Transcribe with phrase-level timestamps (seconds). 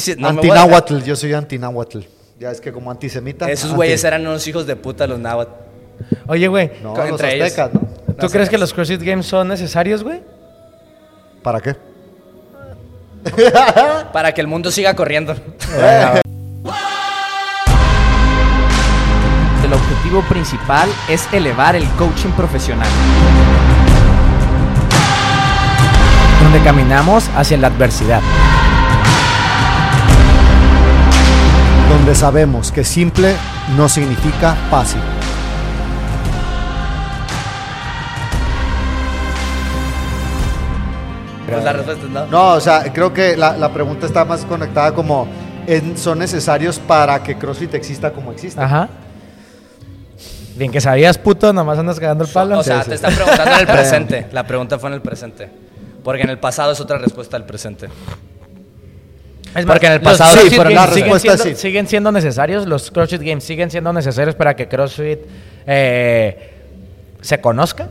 [0.00, 0.42] Sí, no
[1.04, 2.00] yo soy antinahuatl.
[2.38, 3.50] Ya es que como antisemita.
[3.50, 5.52] Esos anti- güeyes eran unos hijos de puta los náhuatl.
[6.26, 7.46] Oye, güey, No, los ellos.
[7.46, 7.80] aztecas, ¿no?
[7.80, 10.20] ¿tú No crees que los CrossFit Games son necesarios, güey?
[11.42, 11.74] ¿Para qué?
[14.12, 15.34] Para que el mundo siga corriendo.
[19.64, 22.86] El objetivo principal es elevar el coaching profesional.
[26.40, 28.20] Donde caminamos hacia la adversidad.
[32.06, 33.34] Donde sabemos que simple
[33.76, 35.00] no significa fácil.
[41.48, 42.26] Pues la respuesta es no.
[42.26, 45.28] No, o sea, creo que la, la pregunta está más conectada como
[45.66, 48.60] en- son necesarios para que CrossFit exista como existe.
[48.60, 48.88] Ajá.
[50.56, 52.58] Bien que sabías, puto, nomás andas cagando el palo.
[52.58, 52.88] O sea, Sí, sí.
[52.90, 54.26] te están preguntando en el presente.
[54.32, 55.50] La pregunta fue en el presente.
[56.02, 57.88] Porque en el pasado es otra respuesta del presente.
[59.56, 61.54] Es Porque en el los pasado- CrossFit Sí, pero la siguen siendo, sí.
[61.54, 65.20] siguen siendo necesarios, los CrossFit Games siguen siendo necesarios para que CrossFit
[65.66, 66.50] eh,
[67.20, 67.88] se conozca.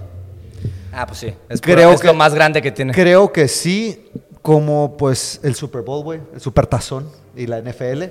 [0.93, 1.33] Ah, pues sí.
[1.49, 2.93] Es, Creo es que- lo más grande que tiene.
[2.93, 4.05] Creo que sí,
[4.41, 8.03] como pues el Super Bowl, güey, el Super Tazón y la NFL.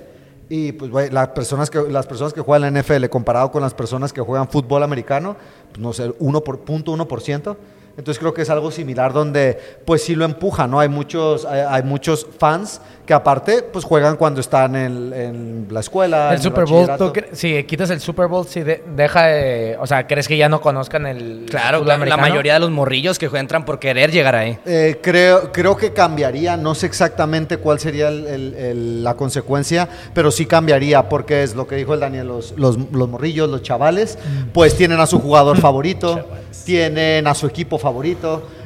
[0.50, 3.72] Y pues, güey, las personas, que, las personas que juegan la NFL comparado con las
[3.72, 5.36] personas que juegan fútbol americano,
[5.70, 7.56] pues, no sé, 1 por, punto 1%.
[7.96, 10.80] Entonces creo que es algo similar donde pues sí lo empuja, ¿no?
[10.80, 15.80] Hay muchos, hay, hay muchos fans que aparte pues juegan cuando están en, en la
[15.80, 16.28] escuela.
[16.28, 19.86] en el Super Bowl, ¿tú si quitas el Super Bowl, si de- deja de- O
[19.86, 23.26] sea, ¿crees que ya no conozcan el Claro, la, la mayoría de los morrillos que
[23.26, 24.58] entran por querer llegar ahí.
[24.64, 29.88] Eh, creo, creo que cambiaría, no sé exactamente cuál sería el- el- el- la consecuencia,
[30.14, 33.62] pero sí cambiaría, porque es lo que dijo el Daniel, los, los, los morrillos, los
[33.62, 34.18] chavales,
[34.52, 36.26] pues tienen a su jugador favorito,
[36.64, 37.83] tienen a su equipo favorito,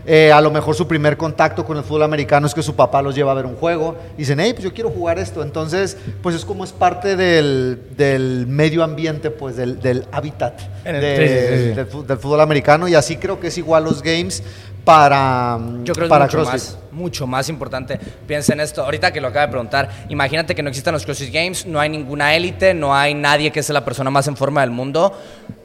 [0.07, 3.03] eh, a lo mejor su primer contacto con el fútbol americano es que su papá
[3.03, 5.97] los lleva a ver un juego, y dicen, hey, pues yo quiero jugar esto, entonces,
[6.23, 11.01] pues es como es parte del, del medio ambiente, pues del, del hábitat En el-
[11.03, 11.69] de- Sí, sí, sí,
[12.01, 12.07] sí.
[12.07, 14.43] Del, fútbol americano, y así creo que es igual los games
[14.85, 16.75] para, Yo creo para es mucho CrossFit.
[16.77, 17.99] más, mucho más importante.
[18.27, 21.33] Piensa en esto, ahorita que lo acaba de preguntar, imagínate que no existan los CrossFit
[21.33, 24.61] Games, no hay ninguna élite, no hay nadie que sea la persona más en forma
[24.61, 25.17] del mundo.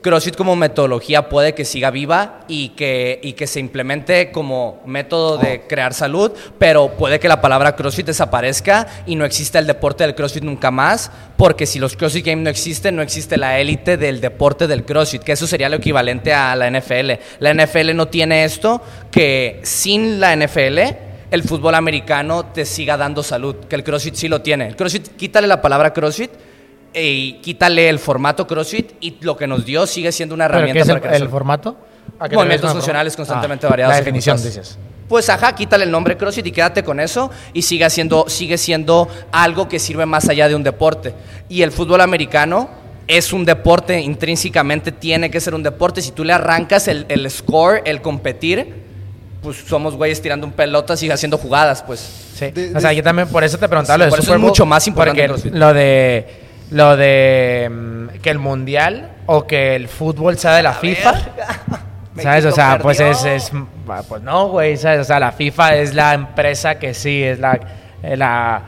[0.04, 5.38] CrossFit como metodología puede que siga viva y que, y que se implemente como método
[5.38, 10.04] de crear salud, pero puede que la palabra CrossFit desaparezca y no exista el deporte
[10.04, 13.98] del CrossFit nunca más, porque si los CrossFit Games no existen, no existe la élite
[13.98, 17.12] del deporte del CrossFit, que eso sería lo equivalente a la NFL.
[17.40, 20.80] La NFL no tiene esto, que sin la NFL
[21.34, 24.68] el fútbol americano te siga dando salud, que el CrossFit sí lo tiene.
[24.68, 26.30] El CrossFit, quítale la palabra CrossFit
[26.94, 30.78] y quítale el formato CrossFit y lo que nos dio sigue siendo una ¿Pero herramienta
[30.78, 31.24] qué es el, para crecer.
[31.24, 31.78] el formato?
[32.20, 33.32] ¿A qué te Movimientos funcionales formato?
[33.32, 33.94] constantemente Ah, variados.
[33.94, 34.78] La definición, dices.
[35.10, 39.08] Pues ajá, quítale el nombre CrossFit y quédate con eso y sigue siendo, sigue siendo
[39.32, 41.16] algo que sirve más allá de un deporte.
[41.50, 42.70] Y el fútbol americano
[43.08, 46.04] es un deporte, intrínsecamente tiene que ser un deporte.
[46.04, 48.83] Si tú le arrancas el, el score, el competir,
[49.44, 52.00] pues somos güeyes tirando un pelota, sigue haciendo jugadas, pues.
[52.36, 52.50] Sí.
[52.52, 54.26] De- o sea, de- yo también por eso te preguntaba Sí, lo de por eso
[54.26, 56.28] Super es Bowl, mucho más importante porque lo de
[56.72, 61.14] lo de mm, que el mundial o que el fútbol sea de la FIFA.
[62.22, 62.46] ¿Sabes?
[62.46, 63.52] O sea, pues es, es
[64.08, 65.02] pues no, güey, ¿sabes?
[65.02, 67.60] O sea, la FIFA es la empresa que sí es la
[68.04, 68.62] eh, la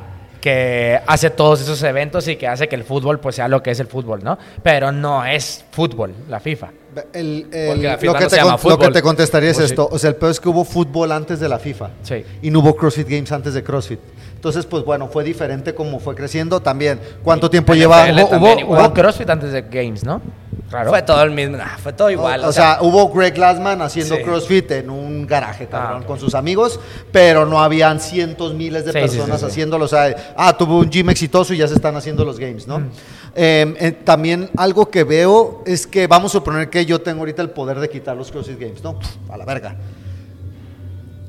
[0.45, 3.71] que hace todos esos eventos y que hace que el fútbol pues sea lo que
[3.71, 4.37] es el fútbol, ¿no?
[4.61, 6.67] Pero no es fútbol, la FIFA.
[7.13, 9.73] El- la lo, FIFA que no te, con- lo que te contestaría es Pues sí.
[9.73, 9.89] esto.
[9.91, 11.89] O sea, el peor es que hubo fútbol antes de la FIFA.
[12.03, 12.23] Sí.
[12.43, 13.99] Y no hubo CrossFit Games antes de CrossFit.
[14.35, 16.99] Entonces, pues bueno, fue diferente como fue creciendo también.
[17.23, 18.05] ¿Cuánto tiempo lleva?
[18.67, 20.21] hubo CrossFit antes de Games, ¿no?
[20.69, 20.89] Claro.
[20.89, 22.43] Fue todo el mismo, fue todo igual.
[22.43, 24.23] o, sea, hubo Greg Glassman haciendo Sí.
[24.23, 26.05] CrossFit en un garaje, cabrón, Ah, ok.
[26.07, 26.79] con sus amigos,
[27.11, 29.45] pero no habían cientos, miles de Sí, sí, sí, personas sí.
[29.45, 29.85] haciéndolo.
[29.85, 32.79] O sea, ah, tuvo un gym exitoso y ya se están haciendo los games, ¿no?
[32.79, 32.89] Mm.
[33.35, 37.43] Eh, eh, también algo que veo es que vamos a suponer que yo tengo ahorita
[37.43, 38.97] el poder de quitar los CrossFit Games, ¿no?
[38.97, 39.75] Pff, a la verga.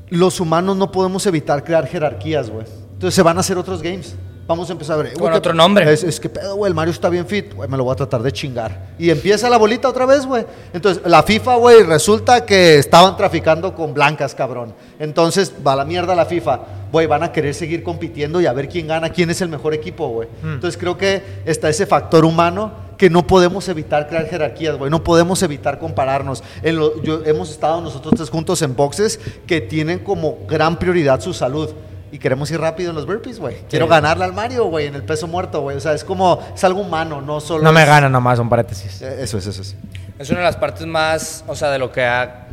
[0.09, 2.65] Los humanos no podemos evitar crear jerarquías, güey.
[2.93, 4.15] Entonces se van a hacer otros games.
[4.47, 5.11] Vamos a empezar a ver.
[5.13, 5.91] Con güey, ¿qué- otro nombre.
[5.91, 7.53] Es, es que pedo, güey, el Mario está bien fit.
[7.53, 8.87] Güey, me lo voy a tratar de chingar.
[8.97, 10.45] Y empieza la bolita otra vez, güey.
[10.73, 14.73] Entonces, la FIFA, güey, resulta que estaban traficando con blancas, cabrón.
[14.99, 16.61] Entonces, va a la mierda la FIFA.
[16.93, 19.73] Güey, van a querer seguir compitiendo y a ver quién gana, quién es el mejor
[19.73, 20.29] equipo, güey.
[20.41, 24.89] Entonces, creo que está ese factor humano que no podemos evitar crear jerarquías, güey.
[24.89, 26.41] No podemos evitar compararnos.
[26.63, 31.19] En lo- yo- hemos estado nosotros tres juntos en boxes que tienen como gran prioridad
[31.19, 31.69] su salud.
[32.11, 33.57] Y queremos ir rápido en los burpees, güey.
[33.69, 35.75] Quiero ganarle al Mario, güey, en el peso muerto, güey.
[35.77, 37.63] O sea, es como, es algo humano, no solo.
[37.63, 39.01] No me es- gana nomás, un paréntesis.
[39.01, 39.75] Eh, Eso es, eso es.
[40.17, 42.47] Es una de las partes más, o sea, de lo que ha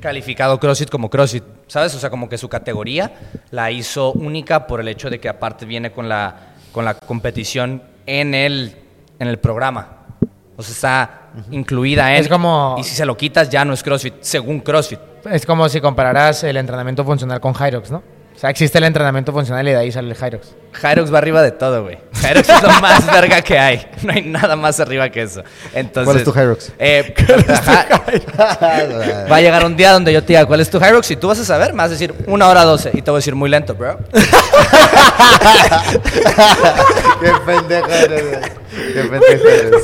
[0.00, 1.44] calificado CrossFit como CrossFit.
[1.66, 1.94] ¿sabes?
[1.94, 3.12] O sea, como que su categoría
[3.50, 7.82] la hizo única por el hecho de que aparte viene con la, con la competición
[8.06, 8.76] en el,
[9.18, 9.88] en el programa.
[10.56, 11.20] O sea, está
[11.50, 12.20] incluida en...
[12.22, 15.00] Es como- Y si se lo quitas ya no es CrossFit, según CrossFit.
[15.30, 18.02] Es como si compararas el entrenamiento funcional con Hyrox, ¿no?
[18.34, 20.54] O sea, existe el entrenamiento funcional y de ahí sale el Hyrox.
[20.82, 21.98] Hyrox va arriba de todo, güey.
[22.20, 23.86] Hyrox es lo más verga que hay.
[24.02, 25.42] No hay nada más arriba que eso.
[25.72, 26.72] Entonces, ¿Cuál es tu Hyrox?
[26.78, 27.14] Eh.
[29.30, 31.10] Va a llegar un día donde yo te diga, ¿cuál es tu Hyrox?
[31.12, 32.90] Y tú vas a saber, me vas a decir una hora doce.
[32.92, 33.98] Y te voy a decir muy lento, bro.
[37.20, 38.50] Qué pendejo eres.
[38.92, 39.82] Qué pendejo eres.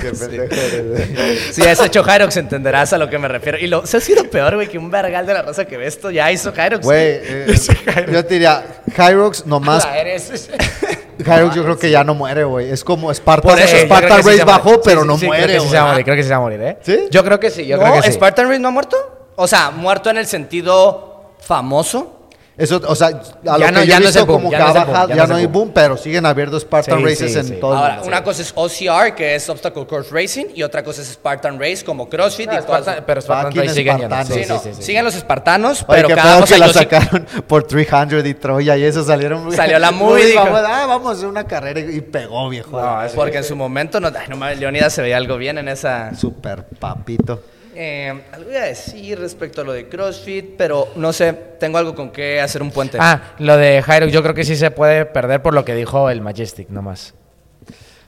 [0.00, 1.54] Qué pendejo eres.
[1.54, 3.58] Si has hecho Hyrox, entenderás a lo que me refiero.
[3.58, 5.86] Y lo, ¿se ha sido peor, güey, que un vergal de la raza que ve
[5.86, 6.84] esto ya hizo Hyrox?
[6.84, 7.54] Güey, eh,
[8.12, 8.64] yo te diría,
[8.96, 9.84] Hyrox nomás.
[9.86, 10.50] Ah, eres-
[11.18, 12.70] Hyrox yo creo que ya no muere, güey.
[12.70, 15.44] Es como Spartan, Por eso, yo Spartan creo que sí Race bajó, pero no muere,
[15.44, 16.76] Creo que sí se va a morir, creo que sí se va a morir, ¿eh?
[16.82, 16.98] ¿Sí?
[17.10, 17.82] Yo creo que sí, yo ¿No?
[17.82, 18.12] creo que sí.
[18.12, 18.96] ¿Spartan Race no ha muerto?
[19.36, 22.12] O sea, muerto en el sentido famoso.
[22.58, 23.10] Eso, o sea, a
[23.44, 24.64] Ya lo no- que ya yo he no es el visto boom, como ya que
[24.64, 25.52] no ha boom, bajado, ya no hay boom.
[25.66, 27.54] boom, pero siguen habiendo Spartan Sí, Races sí, en sí.
[27.60, 28.08] todo el Ahora, mundo.
[28.08, 31.84] una cosa es OCR, que es Obstacle Course Racing, y otra cosa es Spartan Race,
[31.84, 34.14] como CrossFit y todas- Spartan- pero Spartan Fucking Race siguen yendo.
[34.16, 34.34] espartanos.
[34.38, 34.82] Sí, Sí, no, sí, sí, sí.
[34.84, 38.84] siguen los espartanos, Oye, pero qué cada que la sacaron por 300 y Troya y
[38.84, 39.52] eso salieron.
[39.54, 40.42] Salió la muy movie, dijo.
[40.44, 42.80] vamos, ah, vamos a hacer una carrera y pegó, viejo.
[43.14, 46.14] Porque en su momento, no, no Leonidas se veía algo bien en esa...
[46.14, 47.42] Super papito.
[47.78, 51.94] Eh, algo iba a decir respecto a lo de CrossFit, pero no sé, tengo algo
[51.94, 52.96] con qué hacer un puente.
[52.98, 56.08] Ah, lo de Hyrox yo creo que sí se puede perder por lo que dijo
[56.08, 57.12] el Majestic nomás.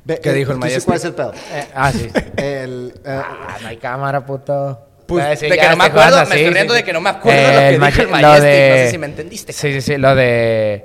[0.05, 0.85] Ve, ¿Qué eh, dijo el ¿tú sí Majestic?
[0.87, 1.32] ¿Cuál es el pedo?
[1.53, 2.09] Eh, ah, sí.
[2.38, 4.87] El, Ah, no hay cámara, puto.
[5.06, 6.85] Pues, sí, de ya que no me estoy acuerdo, me sí, estoy sí, riendo de
[6.85, 9.06] que no me acuerdo lo que dijo Maje- el Majestic, de- no sé si me
[9.06, 9.53] entendiste.
[9.53, 10.85] Sí, sí, sí, lo de...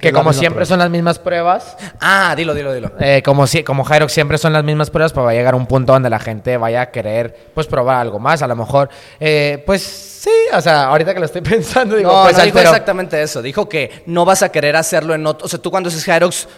[0.00, 0.66] Que como siempre prueba.
[0.66, 2.90] son las mismas pruebas, Ah, dilo, dilo, dilo.
[3.00, 5.66] eh, como, si, como Hyrox siempre son las mismas pruebas, pues va a llegar un
[5.66, 8.42] punto donde la gente vaya a querer pues probar algo más.
[8.42, 8.88] A lo mejor,
[9.20, 12.58] eh, pues sí, o sea, ahorita que lo estoy pensando, digo, no, pues no dijo
[12.58, 13.40] exactamente eso.
[13.42, 15.46] Dijo que no vas a querer hacerlo en otro.
[15.46, 16.48] O sea, tú cuando haces Hyrox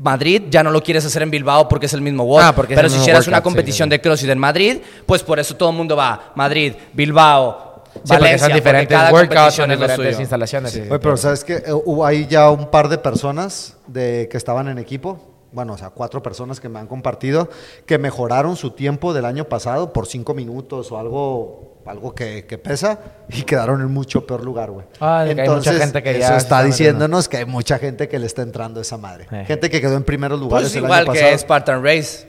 [0.00, 2.56] Madrid ya no lo quieres hacer en Bilbao porque es el mismo workout.
[2.56, 3.90] Ah, Pero si hicieras una workout, sí, competición sí.
[3.90, 6.32] de CrossFit en Madrid, pues por eso todo el mundo va.
[6.36, 8.46] Madrid, Bilbao, Sí, porque Valencia.
[8.48, 10.20] son diferentes cada workouts, son diferentes suyo.
[10.20, 10.72] instalaciones.
[10.72, 11.54] sí, sí, Oye, pero ¿sabes qué?
[11.66, 15.18] Eh, hubo ahí ya un par de personas de, que estaban en equipo,
[15.50, 17.48] bueno, o sea, cuatro personas que me han compartido,
[17.86, 22.58] que mejoraron su tiempo del año pasado por cinco minutos o algo, algo que, que
[22.58, 22.98] pesa
[23.30, 24.84] y quedaron en mucho peor lugar, güey.
[25.00, 26.76] Ah, de que hay mucha gente que ya eso se está está metiendo.
[26.76, 29.26] diciéndonos que hay mucha gente que le está entrando esa madre.
[29.32, 29.44] Eh.
[29.46, 31.38] Gente que quedó en primeros lugares Pues el igual año que pasado.
[31.38, 32.27] Spartan Race.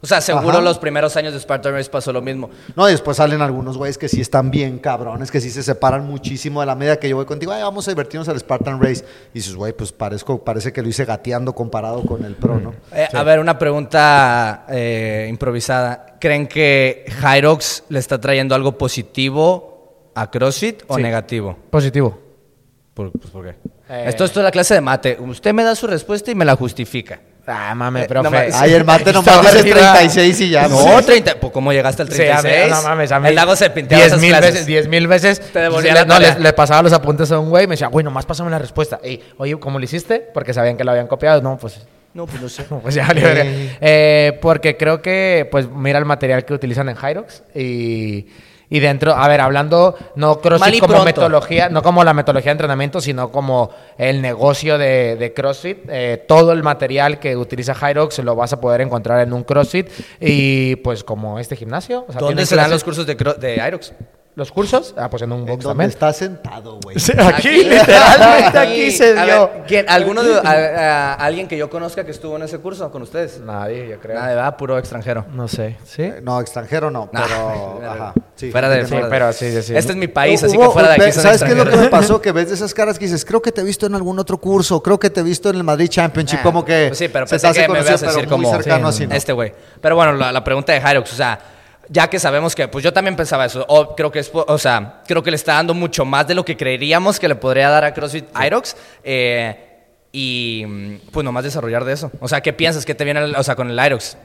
[0.00, 0.60] O sea, seguro Ajá.
[0.60, 2.50] los primeros años de Spartan Race pasó lo mismo.
[2.76, 6.06] No, y después salen algunos güeyes que sí están bien cabrones, que sí se separan
[6.06, 9.04] muchísimo de la media que yo voy contigo, ay, vamos a divertirnos al Spartan Race.
[9.34, 12.74] Y dices, güey, pues parezco, parece que lo hice gateando comparado con el pro, ¿no?
[12.92, 16.16] Eh, A ver, una pregunta eh, improvisada.
[16.20, 21.02] ¿Creen que Hyrox le está trayendo algo positivo a CrossFit o Sí.
[21.02, 21.56] negativo?
[21.70, 22.18] Positivo.
[22.94, 23.50] ¿Por, pues, ¿por qué?
[23.88, 24.04] Eh.
[24.08, 25.16] Esto, esto es la clase de mate.
[25.20, 27.20] Usted me da su respuesta y me la justifica.
[27.50, 28.24] Ah, mames, Eh, profe.
[28.24, 28.54] no mames.
[28.60, 29.92] Ay, el mate nomás Estaba dice arriba.
[29.94, 30.68] 36 y ya.
[30.68, 31.06] No, pues.
[31.06, 31.34] 30.
[31.40, 32.64] Pues, ¿Cómo llegaste al Sí, a 36?
[32.66, 33.28] mí, no mames, a mí.
[33.28, 34.52] El lago se pinteaba 10 esas mil clases.
[34.52, 35.40] veces, 10 mil veces.
[35.52, 37.72] Te devolvía le, la no, le, le pasaba los apuntes a un güey y me
[37.72, 39.00] decía, güey, nomás pásame la respuesta.
[39.02, 40.20] Y, oye, ¿cómo lo hiciste?
[40.34, 41.40] Porque sabían que lo habían copiado.
[41.40, 41.80] No, pues.
[42.14, 42.64] No, pues no sé.
[42.70, 43.08] no, pues ya.
[43.14, 48.26] Eh, porque creo que, pues, mira el material que utilizan en Hyrox y.
[48.70, 51.04] Y dentro, a ver, hablando no CrossFit como pronto.
[51.06, 55.78] metodología, no como la metodología de entrenamiento, sino como el negocio de, de CrossFit.
[55.88, 59.88] Eh, todo el material que utiliza Hyrox lo vas a poder encontrar en un CrossFit
[60.20, 62.04] y pues como este gimnasio.
[62.08, 63.92] O sea, ¿Dónde tienen se dan clases- los cursos de, de Hyrox?
[64.38, 64.94] ¿Los cursos?
[64.96, 65.90] Ah, pues en un En box también.
[65.90, 66.96] está sentado, güey.
[66.96, 69.48] Sí, aquí, literalmente, aquí se A dio.
[69.48, 72.88] ver, ¿quién- ¿Alguno de, a- a- alguien que yo conozca que estuvo en ese curso
[72.92, 73.40] con ustedes?
[73.40, 74.14] Nadie, yo creo.
[74.14, 74.56] Nada, ¿verdad?
[74.56, 75.26] Puro extranjero.
[75.32, 76.02] No sé, ¿sí?
[76.02, 77.80] Eh, No, extranjero no, Nah, pero.
[77.90, 79.76] ajá, sí, fuera de, Sí, fuera de- pero sí, sí, sí.
[79.76, 81.76] Este es mi país, Hubo- así que fuera de aquí ¿Sabes qué es lo que
[81.76, 82.20] me pasó?
[82.22, 84.38] Que ves de esas caras que dices, creo que te he visto en algún otro
[84.38, 87.08] curso, creo que te he visto en el Madrid Championship, Ah, como que pues sí,
[87.08, 89.14] pero se pensé hace que me ibas a decir como cercano sí, así, ¿no?
[89.16, 89.52] este güey.
[89.80, 91.40] Pero bueno, la, la pregunta de Hyrox, o sea,
[91.88, 95.02] ya que sabemos que, pues yo también pensaba eso, o creo que es, o sea,
[95.06, 97.84] creo que le está dando mucho más de lo que creeríamos que le podría dar
[97.84, 98.76] a CrossFit Hyrox.
[99.04, 99.64] eh,
[100.10, 100.64] y
[101.12, 102.10] pues nomás desarrollar de eso.
[102.20, 102.86] O sea, ¿qué piensas?
[102.86, 104.16] ¿Qué te viene, el- o sea, con el Hyrox?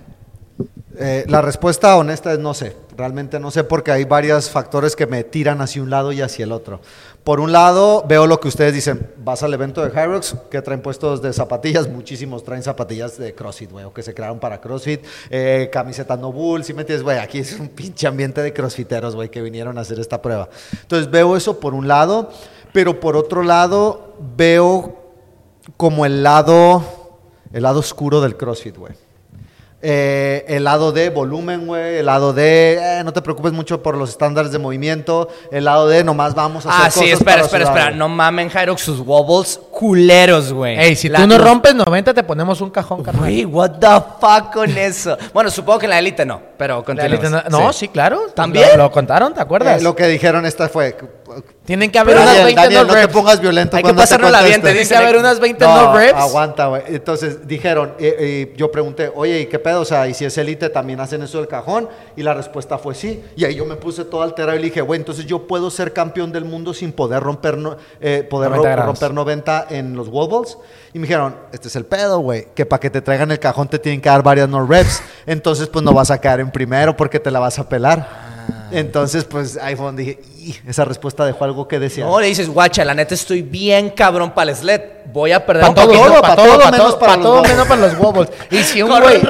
[0.98, 5.08] Eh, la respuesta honesta es no sé, realmente no sé porque hay varios factores que
[5.08, 6.82] me tiran hacia un lado y hacia el otro.
[7.24, 10.82] Por un lado, veo lo que ustedes dicen, vas al evento de Hyrox, que traen
[10.82, 15.06] puestos de zapatillas, muchísimos traen zapatillas de CrossFit, güey, o que se crearon para CrossFit,
[15.30, 19.16] eh, camisetas no bull, si me entiendes, güey, aquí es un pinche ambiente de crossfiteros,
[19.16, 20.50] güey, que vinieron a hacer esta prueba.
[20.82, 22.30] Entonces veo eso por un lado,
[22.74, 24.98] pero por otro lado veo
[25.78, 26.84] como el lado,
[27.54, 29.03] el lado oscuro del CrossFit, güey.
[29.86, 31.98] Eh, el lado de volumen, güey.
[31.98, 35.28] El lado de eh, no te preocupes mucho por los estándares de movimiento.
[35.52, 37.86] El lado de nomás vamos a hacer Ah, sí, cosas espera, para espera, sudar, espera.
[37.90, 38.00] güey.
[38.00, 40.80] No mamen, Hyrox, sus wobbles culeros, güey.
[40.80, 43.24] Ey, si La- tú no rompes 90, te ponemos un cajón, carnal.
[43.24, 43.88] Güey, what the
[44.22, 45.18] fuck con eso.
[45.34, 47.20] Bueno, supongo que en la élite no, pero La continuemos.
[47.26, 48.22] élite no, no, sí, claro.
[48.34, 48.70] ¿También?
[48.78, 49.82] Lo, lo contaron, ¿te acuerdas?
[49.82, 50.96] Eh, lo que dijeron esta fue.
[51.66, 53.78] Tienen que haber Daniel, unas 20 Daniel, no no te pongas violento.
[53.78, 54.68] Hay que pasárnosla cuento bien, te.
[54.72, 56.14] Tienen que haber unas 20 No, no, reps.
[56.20, 56.82] aguanta, güey.
[56.88, 59.82] Entonces dijeron, eh, eh, yo pregunté, oye, ¿y qué pedo?
[59.82, 61.88] O sea, ¿y si es élite también hacen eso del cajón?
[62.18, 63.24] Y la respuesta fue sí.
[63.36, 65.94] Y ahí yo me puse todo alterado y le dije, güey, entonces yo puedo ser
[65.94, 68.86] campeón del mundo sin poder romper, no- eh, poder 90 ro- grados.
[69.00, 70.58] romper 90 en los wall balls.
[70.94, 73.68] Y me dijeron, este es el pedo, güey, que para que te traigan el cajón
[73.68, 75.02] te tienen que dar varias no reps.
[75.26, 78.33] Entonces, pues no vas a quedar en primero porque te la vas a pelar.
[78.72, 82.08] Entonces, pues ahí fue donde dije, "Y", esa respuesta dejó algo que desear.
[82.08, 84.82] No, le dices, guacha, la neta estoy bien cabrón para el sled.
[85.12, 87.98] Voy a perder Para todo, para pa' todo, para todo, para todo menos para los
[88.00, 88.30] wobbles.
[88.50, 89.22] Y si un güey,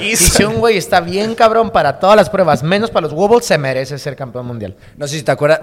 [0.00, 3.44] y si un güey está bien cabrón para todas las pruebas, menos para los wobbles,
[3.44, 4.74] se merece ser campeón mundial.
[4.96, 5.60] No sé si te acuerdas,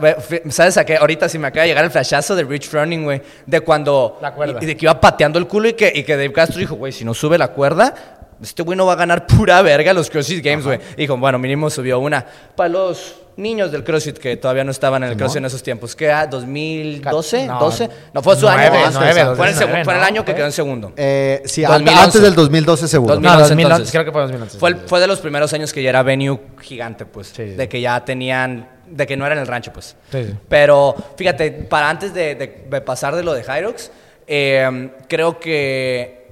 [0.50, 0.98] ¿sabes a qué?
[0.98, 3.22] Ahorita sí me acaba de llegar el flashazo de Rich Froning, güey.
[3.46, 4.20] De cuando...
[4.22, 4.60] La cuerda.
[4.62, 6.75] Y, y de que iba pateando el culo y que, y que Dave Castro dijo,
[6.75, 8.12] güey, si no sube la cuerda,
[8.44, 10.80] este güey no va a ganar pura verga los CrossFit Games, güey.
[10.98, 12.26] Dijo, bueno, mínimo subió una.
[12.56, 15.96] Para los niños del CrossFit que todavía no estaban en el CrossFit en esos tiempos,
[15.96, 16.12] ¿qué?
[16.12, 17.48] ah, ¿2012?
[17.48, 17.90] No, ¿12?
[18.14, 18.70] No, fue su año.
[18.70, 19.46] fue, en el 2009, segu- fue
[19.82, 20.04] en el ¿no?
[20.06, 20.94] año que quedó en segundo.
[20.96, 22.04] Eh, sí, 2011.
[22.04, 23.14] antes del 2012 seguro.
[23.16, 23.92] 2011 no, 2011, entonces.
[23.92, 24.58] creo que fue 2011.
[24.60, 27.34] Fue, el- fue de los primeros años que ya era venue gigante, pues.
[27.36, 27.44] Sí.
[27.44, 28.70] De que ya tenían.
[28.88, 29.96] De que no era en el rancho, pues.
[30.12, 30.34] Sí, sí.
[30.48, 33.90] Pero fíjate, para antes de, de- de pasar de lo de Hyrox,
[34.28, 36.23] eh, creo que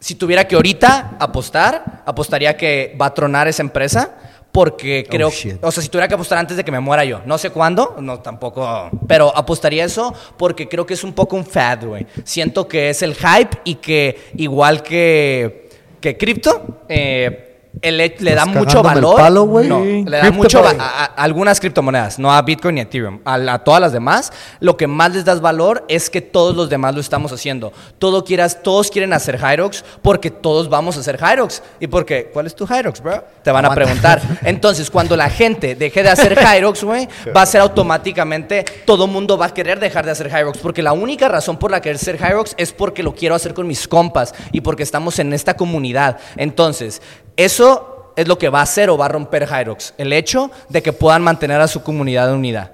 [0.00, 4.16] si tuviera que ahorita apostar, apostaría que va a tronar esa empresa.
[4.50, 5.62] Porque creo, shit.
[5.62, 7.96] o sea, si tuviera que apostar antes de que me muera yo, no sé cuándo,
[8.00, 12.06] no tampoco, pero apostaría eso porque creo que es un poco un fad, güey.
[12.24, 15.68] Siento que es el hype y que igual que
[16.00, 17.47] que cripto, eh,
[17.82, 19.16] el le da Estás mucho valor.
[19.16, 22.84] palo, no, le da mucho va- a, a algunas criptomonedas, no a Bitcoin ni a
[22.84, 24.32] Ethereum, a, todas las demás.
[24.60, 27.72] Lo que más les das valor es que todos los demás lo estamos haciendo.
[27.98, 31.62] Todo quieras, todos quieren hacer Hyrox porque todos vamos a hacer Hyrox.
[31.78, 33.22] ¿Y porque ¿Cuál es tu Hyrox, bro?
[33.42, 34.20] Te van a preguntar.
[34.42, 39.38] Entonces, cuando la gente deje de hacer Hyrox, güey, va a ser automáticamente todo mundo
[39.38, 40.58] va a querer dejar de hacer Hyrox.
[40.58, 43.66] Porque la única razón por la que hacer Hyrox es porque lo quiero hacer con
[43.66, 46.18] mis compas y porque estamos en esta comunidad.
[46.36, 47.00] Entonces,
[47.38, 49.94] eso es lo que va a hacer o va a romper Hyrox.
[49.96, 52.72] El hecho de que puedan mantener a su comunidad unida.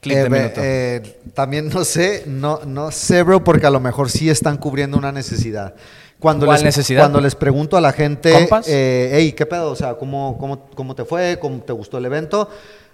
[0.00, 0.60] Clip Eh, de ve- minuto.
[0.62, 4.98] eh, también no sé, no, no sé, bro, porque a lo mejor sí están cubriendo
[4.98, 5.74] una necesidad.
[6.20, 7.00] Cuando ¿Cuál les, necesidad?
[7.02, 8.66] Cuando les pregunto a la gente, ¿Compas?
[8.68, 9.70] eh, hey, ¿qué pedo?
[9.70, 11.38] O sea, ¿cómo, cómo, ¿cómo te fue?
[11.40, 12.48] ¿Cómo te gustó el evento?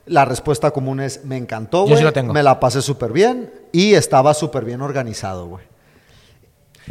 [0.07, 1.99] La respuesta común es, me encantó, Yo güey.
[1.99, 2.33] sí lo tengo.
[2.33, 5.65] Me la pasé súper bien y estaba súper bien organizado, güey.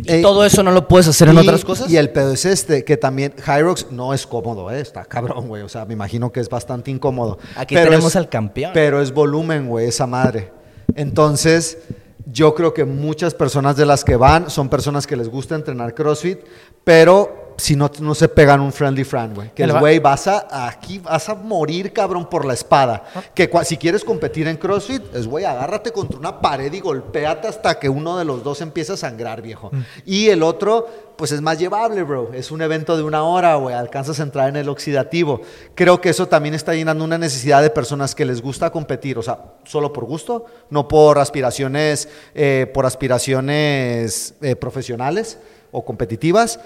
[0.03, 1.89] ¿Y eh, todo eso no lo puedes hacer en Y- otras cosas?
[1.89, 4.79] Y el pedo es este, que también Hyrox no es cómodo, ¿eh?
[4.81, 5.63] está cabrón, güey.
[5.63, 7.37] O sea, me imagino que es bastante incómodo.
[7.55, 8.71] Aquí tenemos es- al campeón.
[8.73, 10.51] Pero es volumen, güey, esa madre.
[10.95, 11.77] Entonces,
[12.25, 15.93] yo creo que muchas personas de las que van son personas que les gusta entrenar
[15.95, 16.39] CrossFit,
[16.83, 19.51] pero si no, no se pegan un friendly friend, güey.
[19.53, 23.03] Que El güey, vas a, aquí vas a morir, cabrón, por la espada.
[23.13, 23.21] Ah.
[23.33, 27.77] Que si quieres competir en CrossFit, es, güey, agárrate contra una pared y golpéate hasta
[27.77, 29.69] que uno de los dos empiece a sangrar, viejo.
[29.71, 29.81] Mm.
[30.05, 30.87] Y el otro,
[31.17, 32.31] pues es más llevable, bro.
[32.33, 33.75] Es un evento de una hora, güey.
[33.75, 35.41] Alcanzas a entrar en el oxidativo.
[35.75, 39.21] Creo que eso también está llenando una necesidad de personas que les gusta competir, o
[39.21, 45.37] sea, solo por gusto, no por aspiraciones, eh, por aspiraciones eh, profesionales
[45.71, 46.59] o competitivas.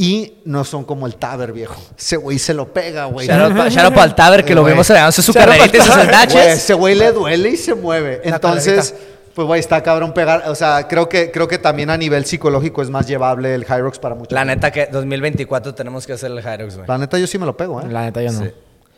[0.00, 1.74] Y no son como el Taber, viejo.
[1.98, 3.26] Ese güey se lo pega, güey.
[3.26, 5.58] Shout out pa- shout out para el Taber que lo carrerita y sus Taber.
[5.58, 6.46] Güey, snatches.
[6.46, 8.20] Ese güey le duele y se mueve.
[8.24, 8.94] La Entonces,
[9.34, 10.44] pues güey, está cabrón pegar.
[10.46, 13.98] O sea, creo que, creo que también a nivel psicológico es más llevable el Hyrox
[13.98, 14.32] para muchos.
[14.32, 16.86] La neta que 2024 tenemos que hacer el Hyrox, güey.
[16.86, 17.86] La neta, yo sí me lo pego, ¿eh?
[17.90, 18.38] La neta, yo no.
[18.44, 18.50] Sí.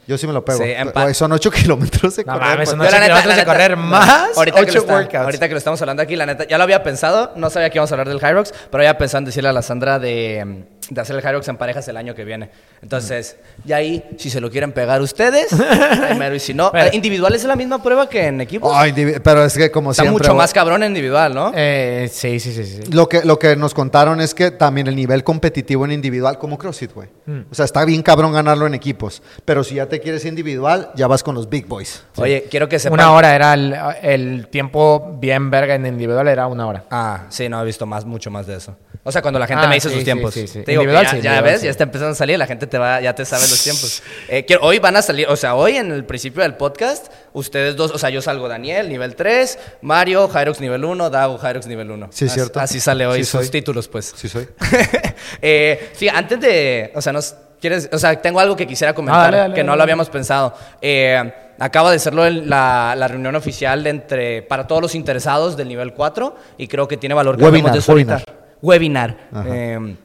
[0.06, 0.58] Yo sí me lo pego.
[0.62, 4.36] Sí, son 8 kilómetros de No correr, mames, no Yo, ocho kilómetros de correr más
[4.36, 5.14] ahorita que, lo ocho está- workouts.
[5.24, 7.78] ahorita que lo estamos hablando aquí, la neta, ya lo había pensado, no sabía que
[7.78, 11.00] íbamos a hablar del Hyrox, pero había pensado en decirle a la Sandra de, de
[11.00, 12.50] hacer el Hyrox en parejas el año que viene.
[12.82, 15.46] Entonces, ya ahí, si se lo quieren pegar ustedes,
[16.08, 18.74] primero, y si no, Pero- eh, ¿individual es la misma prueba que en equipo?
[18.74, 18.92] Ay,
[19.22, 20.22] pero es que como Está siempre...
[20.24, 21.52] mucho güey, más cabrón en individual, ¿no?
[21.54, 22.92] Eh, sí, sí, sí, sí.
[22.92, 26.58] Lo que, lo que nos contaron es que también el nivel competitivo en individual, como
[26.58, 27.08] CrossFit, güey.
[27.26, 27.40] Mm.
[27.50, 29.22] O sea, está bien cabrón ganarlo en equipos.
[29.44, 32.02] Pero si ya te quieres individual, ya vas con los big boys.
[32.16, 32.98] Oye, quiero que sepan...
[32.98, 36.84] Una hora era el, el tiempo bien verga en individual, era una hora.
[36.90, 38.76] Ah, sí, no, he visto más, mucho más de eso.
[39.02, 40.34] O sea, cuando la gente Ah, me dice sí, sus tiempos.
[40.34, 40.62] sí, sí.
[40.62, 40.84] Te digo,
[41.22, 43.62] ya, ves, ya está empezando a salir, la gente te va, ya te sabe los
[43.62, 44.02] tiempos.
[44.28, 47.76] Eh, quiero- hoy van a salir, o sea, hoy en el principio del podcast, ustedes
[47.76, 51.90] dos, o sea, yo salgo Daniel, nivel 3, Mario, Hyrox nivel 1, Dago, Hyrox nivel
[51.90, 52.08] 1.
[52.12, 52.60] Sí, Así- cierto.
[52.60, 53.48] Así sale hoy sus soy.
[53.48, 54.12] títulos, pues.
[54.14, 54.46] Sí, soy.
[55.42, 59.20] eh, sí, antes de, o sea, nos quieres, o sea, tengo algo que quisiera comentar
[59.20, 59.78] Ah, dale, dale, que no dale.
[59.78, 60.54] lo habíamos pensado.
[60.80, 65.92] Eh, acaba de serlo la, la reunión oficial entre para todos los interesados del nivel
[65.94, 68.39] 4 y creo que tiene valor que Webinar, de.
[68.62, 69.28] Webinar.
[69.46, 69.96] Eh,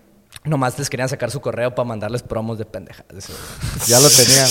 [0.44, 3.30] nomás les querían sacar su correo para mandarles promos de pendejadas.
[3.88, 4.48] Ya lo tenían.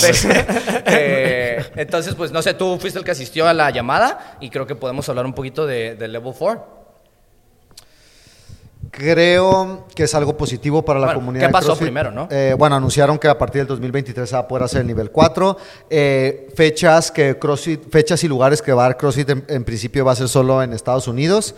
[0.87, 4.65] Eh, entonces, pues no sé, tú fuiste el que asistió a la llamada y creo
[4.67, 6.75] que podemos hablar un poquito de, de Level 4.
[8.91, 11.41] Creo que es algo positivo para la Bueno, comunidad.
[11.43, 11.85] ¿qué de pasó CrossFit.
[11.87, 12.27] primero, no?
[12.31, 15.11] Eh, bueno, anunciaron que a partir del 2023 se va a poder hacer el nivel
[15.11, 15.57] 4.
[15.89, 20.05] Eh, fechas que CrossFit, fechas y lugares que va a dar CrossFit en, en principio
[20.05, 21.55] va a ser solo en Estados Unidos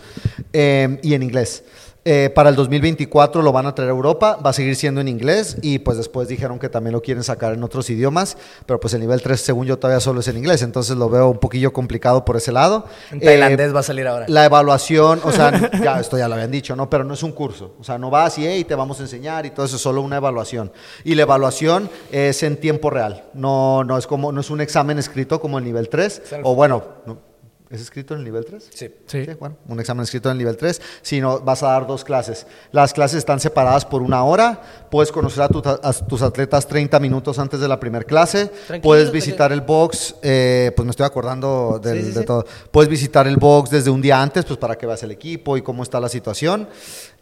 [0.52, 1.62] eh, y en inglés.
[2.10, 5.08] Eh, para el 2024 lo van a traer a Europa, va a seguir siendo en
[5.08, 8.94] inglés y pues después dijeron que también lo quieren sacar en otros idiomas, pero pues
[8.94, 11.70] el nivel 3 según yo todavía solo es en inglés, entonces lo veo un poquillo
[11.70, 12.86] complicado por ese lado.
[13.10, 14.24] En Eh, tailandés va a salir ahora.
[14.26, 15.50] la evaluación, o sea,
[15.84, 16.88] ya esto ya lo habían dicho, ¿no?
[16.88, 17.74] Pero no es un curso.
[17.78, 20.00] O sea, no vas y hey, te vamos a enseñar y todo eso, es solo
[20.00, 20.72] una evaluación.
[21.04, 23.24] Y la evaluación es en tiempo real.
[23.34, 26.22] No, no es como, no es un examen escrito como el nivel 3.
[26.42, 27.27] O bueno, ¿no?
[27.70, 28.70] ¿Es escrito en el nivel 3?
[28.74, 28.90] Sí.
[29.06, 29.26] Sí.
[29.38, 32.46] bueno, un examen escrito en el nivel 3, sino vas a dar dos clases.
[32.72, 34.60] Las clases están separadas por una hora,
[34.90, 38.82] puedes conocer a, tu- a tus atletas 30 minutos antes de la primera clase, Tranquilo,
[38.82, 39.12] puedes tranquilo.
[39.12, 42.26] visitar el box, eh, pues me estoy acordando del- Sí, sí, de sí.
[42.26, 42.44] todo.
[42.70, 45.62] Puedes visitar el box desde un día antes, pues para que veas el equipo y
[45.62, 46.68] cómo está la situación.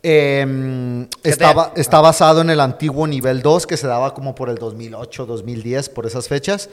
[0.02, 4.14] Eh, ¿Qué está, te- ba- está basado en el antiguo nivel 2 que se daba
[4.14, 6.68] como por el 2008, 2010, por esas fechas.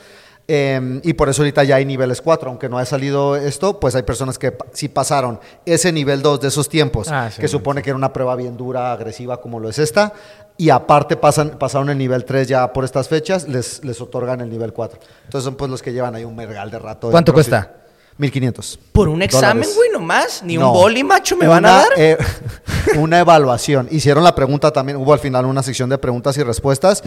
[0.47, 3.95] Eh, y por eso ahorita ya hay niveles 4, aunque no haya salido esto, pues
[3.95, 7.51] hay personas que sí pasaron ese nivel 2 de esos tiempos, Ah, sí, que sí,
[7.53, 10.11] supone que era una prueba bien dura, agresiva como lo es esta,
[10.57, 14.49] y aparte pasan, pasaron el nivel 3 ya por estas fechas, les, les otorgan el
[14.49, 14.99] nivel 4.
[15.23, 17.09] Entonces son pues los que llevan ahí un mergal de rato.
[17.09, 17.71] ¿Cuánto cuesta?
[18.17, 18.79] 1500.
[18.91, 20.43] ¿Por un examen, güey, nomás?
[20.43, 20.71] ¿Ni No.
[20.71, 21.87] un boli, macho, me van a Una, dar?
[21.97, 22.17] eh,
[22.97, 23.87] una evaluación.
[23.91, 27.03] Hicieron la pregunta también, hubo al final una sección de preguntas y respuestas.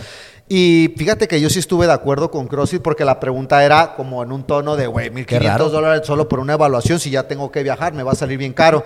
[0.48, 4.22] Y fíjate que yo sí estuve de acuerdo con CrossFit porque la pregunta era como
[4.22, 7.62] en un tono de, güey, 1500 dólares solo por una evaluación, si ya tengo que
[7.62, 8.84] viajar, me va a salir bien caro.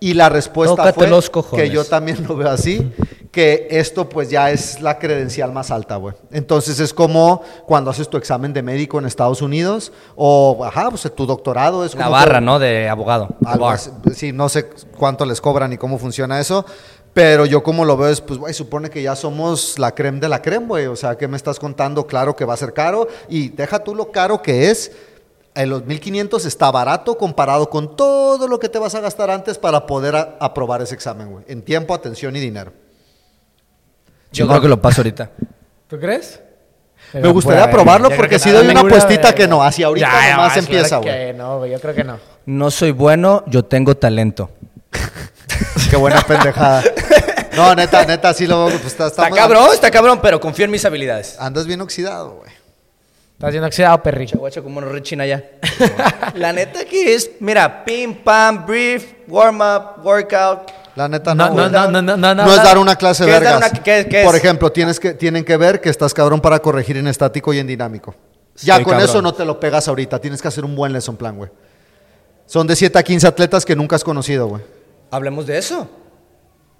[0.00, 1.68] Y la respuesta Tócate fue los cojones.
[1.68, 2.90] que yo también lo veo así,
[3.30, 6.14] que esto pues ya es la credencial más alta, güey.
[6.32, 11.02] Entonces es como cuando haces tu examen de médico en Estados Unidos o, ajá, pues
[11.14, 12.58] tu doctorado es La como barra, tu- ¿no?
[12.58, 13.28] De abogado.
[13.44, 13.70] algo.
[14.14, 16.64] Sí, no sé cuánto les cobran y cómo funciona eso.
[17.12, 20.28] Pero yo como lo veo es, pues, güey, supone que ya somos la creme de
[20.28, 20.86] la creme, güey.
[20.86, 22.06] O sea, ¿qué me estás contando?
[22.06, 23.08] Claro que va a ser caro.
[23.28, 24.92] Y deja tú lo caro que es.
[25.54, 29.58] En los 1500 está barato comparado con todo lo que te vas a gastar antes
[29.58, 31.44] para poder aprobar ese examen, güey.
[31.48, 32.72] En tiempo, atención y dinero.
[34.32, 35.30] Yo creo que lo paso ahorita.
[35.88, 36.40] ¿Tú crees?
[37.14, 39.62] Me gustaría probarlo porque si doy una apuestita que no.
[39.62, 41.08] Así ahorita Ya, nomás ya, empieza, güey.
[41.08, 42.18] que No, güey, yo creo que no.
[42.46, 44.50] No soy bueno, yo tengo talento.
[45.90, 46.82] Qué buena pendejada.
[47.56, 48.68] No, neta, neta, sí lo.
[48.68, 51.36] Pues, está, cabrón, está cabrón, pero confío en mis habilidades.
[51.40, 52.52] Andas bien oxidado, güey.
[53.32, 54.38] Estás bien oxidado, perrillo.
[54.38, 55.44] Guacho, como no rechina ya.
[56.34, 60.70] La neta que es, mira, pim, pam, brief, warm up, workout.
[60.98, 61.54] La neta No, no.
[61.54, 63.52] no, no, no, no, no, no, No es dar una clase de ¿Qué es dar
[63.54, 63.70] vergas.
[63.72, 64.26] una- qué- qué es?
[64.26, 67.58] Por ejemplo, tienes que, tienen que ver que estás cabrón para corregir en estático y
[67.60, 68.16] en dinámico.
[68.56, 69.08] ya Estoy con cabrón.
[69.08, 70.18] eso no te lo pegas ahorita.
[70.20, 71.50] Tienes que hacer un buen lesson plan, güey.
[72.46, 74.62] Son de 7 a 15 atletas que nunca has conocido, güey.
[75.12, 75.88] Hablemos de eso.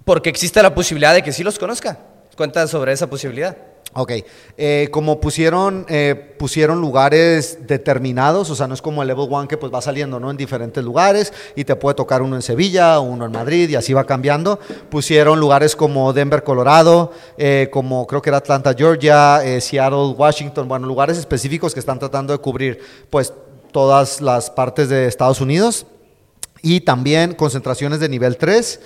[0.03, 1.97] Porque existe la posibilidad de que sí los conozca.
[2.35, 3.55] Cuenta sobre esa posibilidad.
[3.95, 4.11] Ok,
[4.55, 9.47] eh, como pusieron, eh, pusieron lugares determinados, o sea, no es como el Level One
[9.47, 10.29] que pues va saliendo, ¿no?
[10.29, 13.91] En diferentes lugares y te puede tocar uno en Sevilla, uno en Madrid y así
[13.91, 14.59] va cambiando.
[14.91, 20.85] Pusieron lugares como Denver, Colorado, eh, como creo que era Atlanta, Georgia, Seattle, Washington, bueno,
[20.85, 23.33] lugares específicos que están tratando de cubrir pues
[23.71, 25.87] todas las partes de Estados Unidos
[26.61, 28.79] y también concentraciones de nivel 3.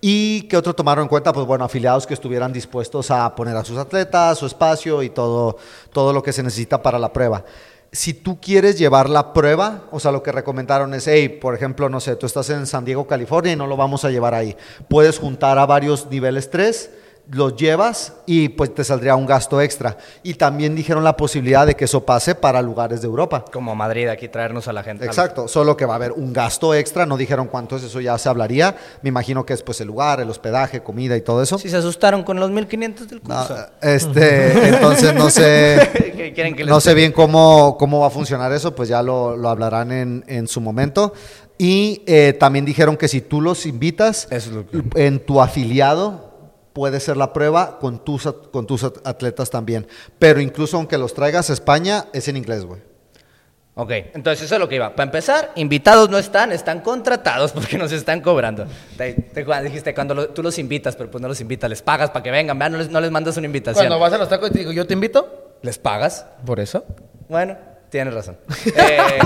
[0.00, 1.32] ¿Y qué otro tomaron en cuenta?
[1.32, 5.56] Pues bueno, afiliados que estuvieran dispuestos a poner a sus atletas, su espacio y todo,
[5.92, 7.44] todo lo que se necesita para la prueba.
[7.90, 11.88] Si tú quieres llevar la prueba, o sea, lo que recomendaron es, hey, por ejemplo,
[11.88, 14.56] no sé, tú estás en San Diego, California y no lo vamos a llevar ahí.
[14.88, 16.90] Puedes juntar a varios niveles 3,
[17.30, 19.96] los llevas y pues te saldría un gasto extra.
[20.22, 23.44] Y también dijeron la posibilidad de que eso pase para lugares de Europa.
[23.52, 25.04] Como Madrid, aquí traernos a la gente.
[25.04, 28.16] Exacto, solo que va a haber un gasto extra, no dijeron cuánto es, eso ya
[28.16, 28.74] se hablaría.
[29.02, 31.58] Me imagino que es pues el lugar, el hospedaje, comida y todo eso.
[31.58, 33.56] Si se asustaron con los 1500 del No, curso.
[33.82, 38.10] este, entonces no sé, ¿Qué quieren que les no sé bien cómo, cómo va a
[38.10, 41.12] funcionar eso, pues ya lo, lo hablarán en, en su momento.
[41.58, 45.40] Y eh, también dijeron que si tú los invitas Eso es lo que- en tu
[45.42, 46.27] afiliado,
[46.78, 49.88] puede ser la prueba con tus, at- con tus at- atletas también.
[50.20, 52.80] Pero incluso aunque los traigas a España, es en inglés, güey.
[53.74, 54.90] Ok, entonces eso es lo que iba.
[54.94, 58.64] Para empezar, invitados no están, están contratados porque nos están cobrando.
[58.96, 62.10] Te, te- dijiste, cuando lo- tú los invitas, pero pues no los invitas, les pagas
[62.10, 62.70] para que vengan, ¿verdad?
[62.70, 63.84] No les, no les mandas una invitación.
[63.88, 65.56] Cuando vas a los tacos y te digo, yo te invito.
[65.62, 66.26] ¿Les pagas?
[66.46, 66.84] Por eso.
[67.28, 67.56] Bueno,
[67.90, 68.36] tienes razón.
[68.76, 69.18] Eh,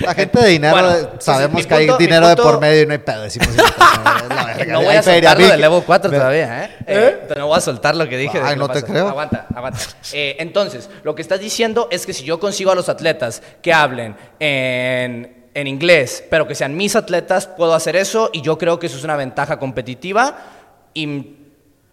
[0.00, 2.82] La gente de dinero, Bueno, eh, entonces, sabemos que hay punto- dinero de por medio
[2.82, 3.22] y no hay pedo.
[3.22, 3.48] Decimos,
[4.28, 6.70] la verga, no voy a soltar lo del Level 4 Ve- todavía, ¿eh?
[6.86, 8.38] Eh, No voy a soltar lo que dije.
[8.38, 9.08] de Ay, que no te creo.
[9.08, 9.78] Aguanta, aguanta.
[10.12, 13.72] Eh, entonces, lo que estás diciendo es que si yo consigo a los atletas que
[13.72, 18.78] hablen en, en inglés, pero que sean mis atletas, puedo hacer eso y yo creo
[18.78, 20.36] que eso es una ventaja competitiva.
[20.92, 21.36] Y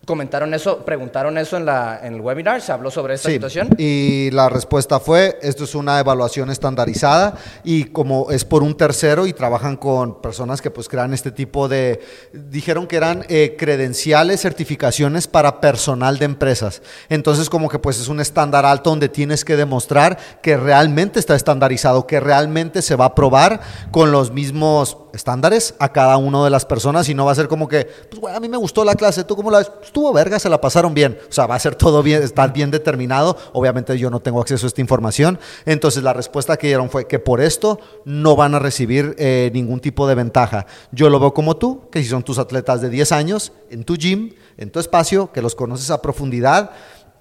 [0.06, 3.70] comentaron eso, preguntaron eso en, la, en el webinar, se habló sobre esta Sí, situación.
[3.78, 9.28] y la respuesta fue, esto es una evaluación estandarizada y como es por un tercero
[9.28, 12.02] y trabajan con personas que pues crean este tipo de,
[12.34, 16.82] dijeron que eran eh, credenciales, certificaciones para personal de empresas.
[17.08, 21.36] Entonces como que pues es un estándar alto donde tienes que demostrar que realmente está
[21.36, 23.62] estandarizado, que realmente se va a probar
[23.92, 27.48] con los mismos estándares a cada una de las personas y no va a ser
[27.48, 29.72] como que, pues güey, a mí me gustó la clase, ¿tú cómo la ves?
[29.84, 31.18] Estuvo verga, se la pasaron bien.
[31.30, 33.38] O sea, va a ser todo bien, estar bien determinado.
[33.54, 35.40] Obviamente yo no tengo acceso a esta información.
[35.66, 39.80] Entonces la respuesta que dieron fue que por esto no van a recibir eh, ningún
[39.80, 40.66] tipo de ventaja.
[40.92, 43.96] Yo lo veo como tú, que si son tus atletas de 10 años, en tu
[43.96, 46.72] gym, en tu espacio, que los conoces a profundidad,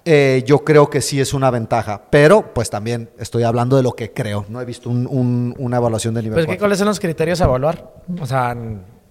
[0.05, 2.03] eh, yo creo que sí es una ventaja.
[2.09, 4.45] Pero pues también estoy hablando de lo que creo.
[4.49, 6.59] No he visto un- un- una evaluación de nivel Pues, ¿qué, 4.
[6.59, 7.93] ¿cuáles son los criterios a evaluar?
[8.19, 8.55] O sea,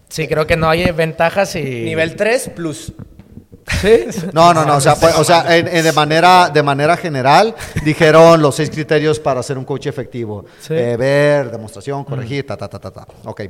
[0.09, 1.63] sí, creo que no hay ventajas y...
[1.63, 2.93] Nivel 3 plus.
[3.83, 4.07] ¿Sí?
[4.33, 7.55] No, no, no, o sea, pues, o sea en- en de, manera, de manera general
[7.85, 10.45] dijeron los seis criterios para ser un coach efectivo.
[10.61, 10.75] Sí.
[10.75, 13.07] Eh, ver, demostración, corregir, ta, ta, ta, ta, ta.
[13.27, 13.43] Ok.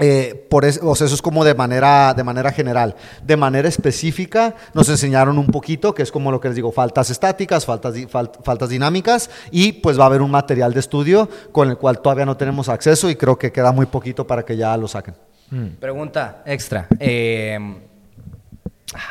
[0.00, 2.94] Eh, por eso, o sea, eso es como de manera, de manera general.
[3.22, 7.10] De manera específica nos enseñaron un poquito, que es como lo que les digo, faltas
[7.10, 11.68] estáticas, faltas, fal- faltas dinámicas, y pues va a haber un material de estudio con
[11.68, 14.76] el cual todavía no tenemos acceso y creo que queda muy poquito para que ya
[14.76, 15.14] lo saquen.
[15.80, 16.86] Pregunta extra.
[17.00, 17.58] Eh,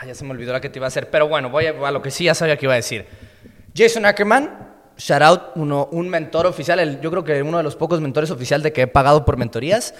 [0.05, 1.91] ya se me olvidó la que te iba a hacer, pero bueno, voy a, a
[1.91, 3.05] lo que sí ya sabía que iba a decir.
[3.75, 4.49] Jason Ackerman,
[4.97, 8.31] shout out, uno, un mentor oficial, el- yo creo que uno de los pocos mentores
[8.31, 9.93] oficial de que he pagado por mentorías.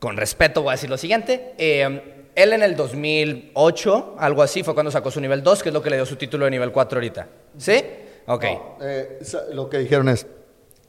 [0.00, 1.54] Con respeto voy a decir lo siguiente.
[1.56, 5.72] eh, él en el 2008, algo así, fue cuando sacó su nivel 2, que es
[5.72, 7.26] lo que le dio su título de nivel 4 ahorita.
[7.58, 7.82] ¿Sí?
[8.26, 8.44] Ok.
[8.80, 9.18] Eh,
[9.52, 10.26] lo que dijeron es,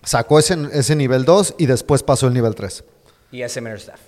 [0.03, 2.83] sacó ese, ese nivel 2 y después pasó el nivel 3.
[3.31, 3.99] Y ese menor staff.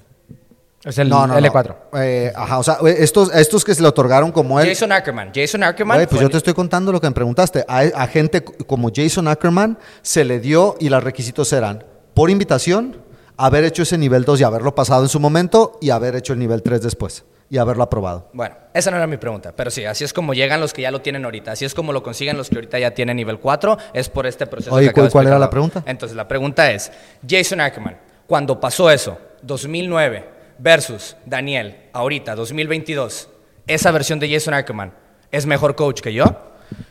[0.86, 1.48] Es el no, no, no.
[1.48, 1.76] L4.
[1.96, 4.68] Eh, ajá, o sea, estos, estos que se le otorgaron como él.
[4.68, 5.32] Jason Ackerman.
[5.34, 5.98] Jason Ackerman.
[5.98, 7.66] Güey, pues yo te estoy contando lo que me preguntaste.
[7.68, 13.02] A, a gente como Jason Ackerman se le dio y los requisitos eran por invitación,
[13.38, 16.40] haber hecho ese nivel 2 y haberlo pasado en su momento y haber hecho el
[16.40, 18.30] nivel 3 después y haberlo aprobado.
[18.34, 20.92] Bueno, esa no era mi pregunta, pero sí, así es como llegan los que ya
[20.92, 23.78] lo tienen ahorita, así es como lo consiguen los que ahorita ya tienen nivel 4,
[23.94, 24.74] es por este proceso.
[24.76, 25.84] Oye, que ¿cuál era la pregunta?
[25.86, 26.92] Entonces, la pregunta es,
[27.28, 33.30] Jason Ackerman, cuando pasó eso, 2009 versus Daniel, ahorita, 2022,
[33.68, 34.94] esa versión de Jason Ackerman,
[35.32, 36.26] ¿es mejor coach que yo?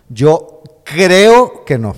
[0.08, 1.96] Yo creo que no.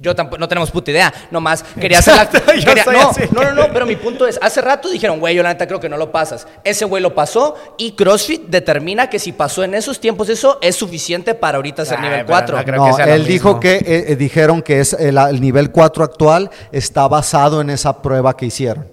[0.00, 1.12] Yo tampoco, no tenemos puta idea.
[1.30, 2.28] Nomás quería hacer la.
[2.30, 5.48] Quería- no, no, no, no, pero mi punto es: hace rato dijeron, güey, yo la
[5.48, 6.46] neta creo que no lo pasas.
[6.64, 10.76] Ese güey lo pasó y CrossFit determina que si pasó en esos tiempos eso es
[10.76, 12.56] suficiente para ahorita ser Ay, nivel pero 4.
[12.58, 13.60] no creo no, que sea lo él dijo mismo.
[13.60, 18.02] que eh, eh, dijeron que es el, el nivel 4 actual está basado en esa
[18.02, 18.86] prueba que hicieron.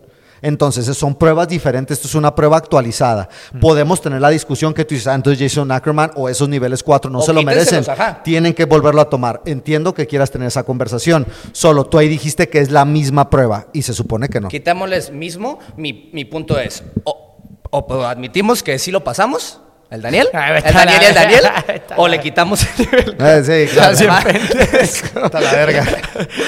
[0.44, 3.30] Entonces, son pruebas diferentes, esto es una prueba actualizada.
[3.54, 3.60] Mm.
[3.60, 7.10] Podemos tener la discusión que tú dices, ah, entonces Jason Ackerman o esos niveles 4
[7.10, 7.84] no O se lo merecen.
[7.90, 8.22] ajá.
[8.24, 9.42] Tienen que volverlo a tomar.
[9.46, 11.26] Entiendo que quieras tener esa conversación.
[11.54, 14.50] Solo tú ahí dijiste que es la misma prueba y se supone que no.
[14.50, 15.60] Quitémosles mismo.
[15.78, 17.38] Mi, mi punto es: o,
[17.72, 19.62] o admitimos que sí lo pasamos,
[19.96, 21.44] el Daniel, vete el la Daniel y el Daniel,
[21.98, 25.26] o la- le quitamos el nivel Eh, sí, claro.
[25.26, 25.86] Está la verga.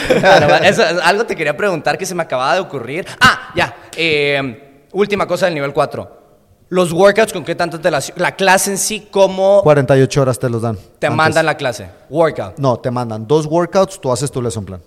[0.09, 3.05] Bueno, va, eso- algo te quería preguntar que se me acababa de ocurrir.
[3.21, 3.75] Ah, ya.
[3.95, 6.23] eh, última cosa del nivel 4.
[6.69, 8.11] Los workouts, ¿con qué tanto te las...
[8.15, 10.75] La clase en sí, ¿cómo 48 horas te los dan.
[10.99, 11.15] te antes.
[11.15, 11.87] mandan la clase?
[12.09, 12.57] Workout.
[12.57, 14.81] No, te mandan dos workouts, tú haces tu lesson plan.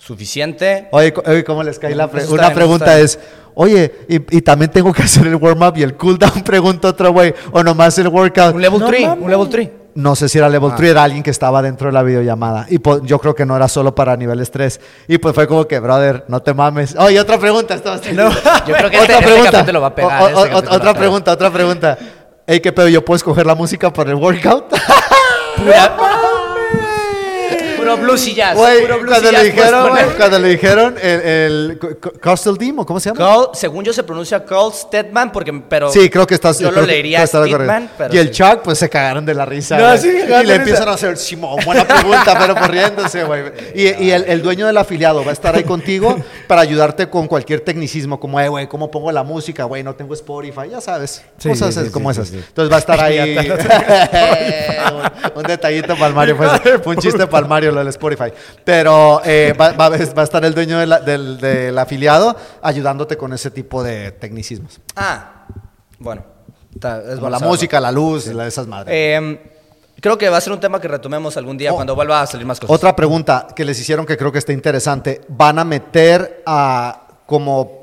[0.00, 0.88] Suficiente.
[0.92, 3.18] Oye, oye, ¿cómo les cae la pre- Una pregunta es,
[3.54, 7.34] oye, y, y también tengo que hacer el warm-up y el cooldown, pregunta otro güey,
[7.52, 8.54] o nomás el workout.
[8.54, 9.24] Un level No 3, mames.
[9.24, 9.68] un level 3.
[9.92, 10.50] No sé si era Ah.
[10.50, 12.64] level 3, era alguien que estaba dentro de la videollamada.
[12.70, 14.80] Y pues, yo creo que no era solo para niveles 3.
[15.08, 16.96] Y pues fue como que, brother, no te mames.
[16.96, 17.74] Oye, otra pregunta.
[17.74, 18.14] Esto va a estar-
[18.66, 20.96] Yo creo que este- este capítulo va a pegar, O- o- este otra pegar.
[20.96, 21.98] pregunta, otra pregunta.
[22.46, 22.88] Ey, ¿qué pedo?
[22.88, 24.64] ¿Yo puedo escoger la música para el workout?
[27.96, 28.56] Puro blues y jazz.
[28.56, 31.88] Güey, puro blues cuando y le jazz dijeron, güey, cuando le dijeron el, el C-
[32.02, 33.18] C- Castle Dim, ¿o cómo se llama?
[33.18, 36.58] Carl, según yo se pronuncia Carl Stedman, porque, pero Sí, creo que estás.
[36.58, 38.34] yo creo lo leería Stedman, pero Y el sí.
[38.42, 39.78] Chuck, pues se cagaron de la risa.
[39.78, 43.42] No, sí, y le empiezan a hacer, Simón, buena pregunta, pero corriéndose, güey.
[43.74, 47.26] Y, y el, el dueño del afiliado va a estar ahí contigo para ayudarte con
[47.26, 49.64] cualquier tecnicismo, como, eh, güey, ¿cómo pongo la música?
[49.64, 51.22] Güey, no tengo Spotify, ya sabes.
[51.38, 52.28] Sí, cosas sí, sí, como sí, esas.
[52.32, 52.44] sí, sí.
[52.48, 53.36] Entonces va a estar ahí.
[55.34, 56.50] un, un detallito para el Mario, pues,
[56.84, 58.32] fue un chiste para el Mario del Spotify.
[58.64, 63.16] Pero eh, va, va- va a estar el dueño de la- del, del afiliado ayudándote
[63.16, 64.80] con ese tipo de tecnicismos.
[64.96, 65.46] Ah,
[65.98, 66.24] bueno.
[66.74, 67.52] está- es Como bueno la saberlo.
[67.52, 68.94] música, la luz, la de esas madres.
[68.96, 69.40] Eh,
[70.00, 71.74] creo que va a ser un tema que retomemos algún día Oh.
[71.74, 72.74] cuando vuelva a salir más cosas.
[72.74, 75.20] Otra pregunta que les hicieron que creo que está interesante.
[75.28, 77.79] ¿Van a meter a como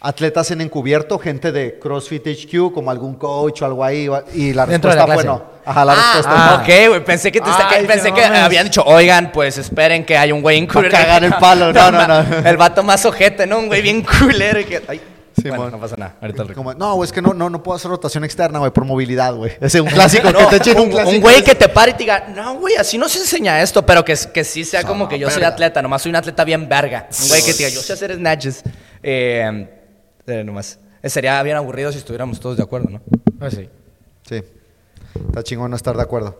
[0.00, 4.08] atletas en encubierto, gente de CrossFit HQ, como algún coach o algo ahí?
[4.34, 5.50] Y la Dentro respuesta la fue no.
[5.64, 6.62] Ajá, la respuesta Ah, no.
[6.62, 7.04] ok, güey.
[7.04, 8.40] Pensé que, te está- Ay, pensé no que mames.
[8.40, 10.90] habían dicho, oigan, pues esperen que haya un güey en Va a culero.
[10.92, 11.72] cagar el palo.
[11.72, 12.48] No, no, no.
[12.48, 13.58] El vato más ojete, ¿no?
[13.58, 14.58] Un güey bien culero.
[14.60, 15.00] y que- ay,
[15.40, 16.16] Sí, bueno, no pasa nada.
[16.20, 18.84] Ahorita Como, no, güey, es que no, no, no puedo hacer rotación externa, güey, por
[18.84, 19.52] movilidad, güey.
[19.60, 21.10] Ese es un clásico que te echen un un, clásico.
[21.16, 23.86] un güey que te pare y te diga, no, güey, así no se enseña esto,
[23.86, 26.68] pero que, que sí sea como que yo soy atleta, nomás soy un atleta bien
[26.68, 27.08] verga.
[27.22, 28.62] Un güey que te diga, yo sé hacer snatches.
[29.02, 29.79] Eh,
[30.30, 30.78] eh, nomás.
[31.02, 33.00] Eh, sería bien aburrido si estuviéramos todos de acuerdo, ¿no?
[33.38, 33.68] Pues sí.
[34.28, 34.42] Sí.
[35.28, 36.38] Está chingón no estar de acuerdo.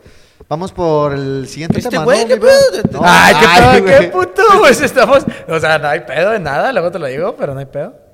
[0.48, 2.82] Vamos por el siguiente Este tema, güey, ¿no, ¿qué pedo?
[2.92, 4.42] No, ay, qué ay, pedo, qué puto.
[4.58, 5.24] Pues estamos.
[5.48, 8.10] O sea, no hay pedo de nada, luego te lo digo, pero no hay pedo.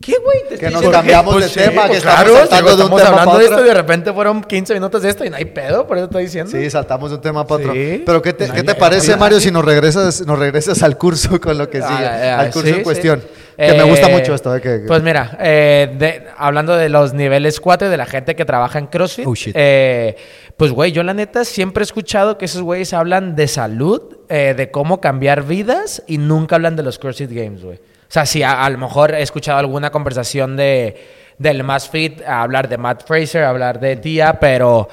[0.00, 0.48] ¿Qué, güey?
[0.48, 3.02] Te Que nos cambiamos Pues de tema, que pues estamos claro, saltando de un estamos
[3.02, 5.44] tema hablando de esto y de repente fueron 15 minutos de esto y no hay
[5.44, 6.50] pedo, por eso estoy diciendo.
[6.50, 7.74] Sí, saltamos de un tema para otro.
[7.74, 8.02] Sí.
[8.06, 11.38] Pero ¿qué te, No ¿qué te parece, Mario, si nos regresas, nos regresas al curso
[11.38, 12.06] con lo que sigue?
[12.06, 12.82] Ah, ah, al curso sí, en sí.
[12.82, 13.22] cuestión.
[13.66, 14.54] Que me gusta Eh, mucho esto.
[14.56, 18.44] eh, que- Pues mira, eh, de- hablando de los niveles 4 de la gente que
[18.44, 19.54] trabaja en CrossFit, Oh, shit.
[19.56, 20.16] eh,
[20.56, 24.70] pues güey, yo la neta siempre he escuchado que esos güeyes hablan de salud, de
[24.70, 27.76] cómo cambiar vidas y nunca hablan de los CrossFit Games, güey.
[27.76, 30.96] O sea, si a, a lo mejor he escuchado alguna conversación de
[31.38, 34.88] del más fit, a hablar de Matt Fraser, a hablar de Tia, pero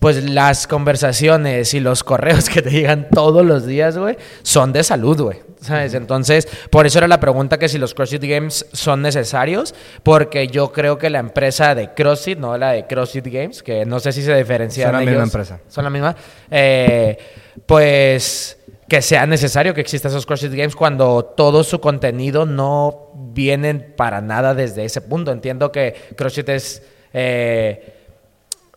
[0.00, 4.82] pues las conversaciones y los correos que te llegan todos los días, güey, son de
[4.82, 5.42] salud, güey.
[5.60, 5.94] ¿Sabes?
[5.94, 10.72] Entonces, por eso era la pregunta que si los CrossFit Games son necesarios, porque yo
[10.72, 14.22] creo que la empresa de CrossFit, no la de CrossFit Games, que no sé si
[14.22, 15.60] se diferencian Son la misma empresa.
[15.68, 16.16] Son la misma.
[16.50, 17.16] eh,
[17.64, 23.74] pues que sea necesario que existan esos CrossFit Games cuando todo su contenido no viene
[23.74, 25.32] para nada desde ese punto.
[25.32, 26.82] Entiendo que CrossFit es...
[27.14, 27.93] eh,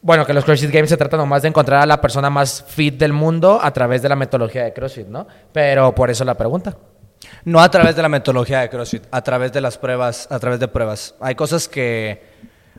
[0.01, 2.97] bueno, que los CrossFit Games se trata nomás de encontrar a la persona más fit
[2.97, 5.27] del mundo a través de la metodología de CrossFit, ¿no?
[5.51, 6.77] Pero por eso la pregunta.
[7.45, 10.59] No a través de la metodología de CrossFit, a través de las pruebas, a través
[10.59, 11.15] de pruebas.
[11.19, 12.21] Hay cosas que,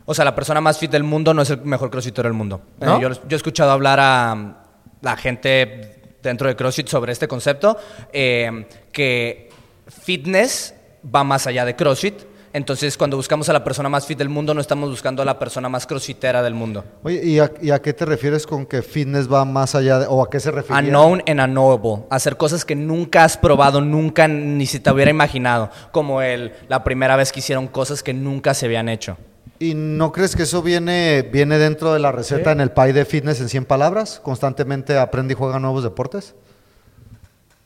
[0.05, 2.61] o sea, la persona más fit del mundo no es el mejor crossfitero del mundo.
[2.79, 3.01] Eh, ¿No?
[3.01, 4.55] yo, yo he escuchado hablar a
[5.01, 7.77] la gente dentro de CrossFit sobre este concepto,
[8.11, 9.49] eh, que
[9.87, 12.15] fitness va más allá de CrossFit.
[12.51, 15.37] Entonces, cuando buscamos a la persona más fit del mundo, no estamos buscando a la
[15.37, 16.83] persona más crossfitera del mundo.
[17.03, 20.07] Oye, ¿y a, y a qué te refieres con que fitness va más allá de,
[20.07, 20.81] o a qué se refiere?
[20.81, 22.05] Unknown and unknowable.
[22.09, 25.69] Hacer cosas que nunca has probado, nunca ni se te hubiera imaginado.
[25.91, 29.17] Como el, la primera vez que hicieron cosas que nunca se habían hecho.
[29.59, 33.05] ¿Y no crees que eso viene, viene dentro de la receta en el pie de
[33.05, 34.21] fitness en 100 palabras?
[34.23, 36.33] ¿Constantemente aprende y juega nuevos deportes?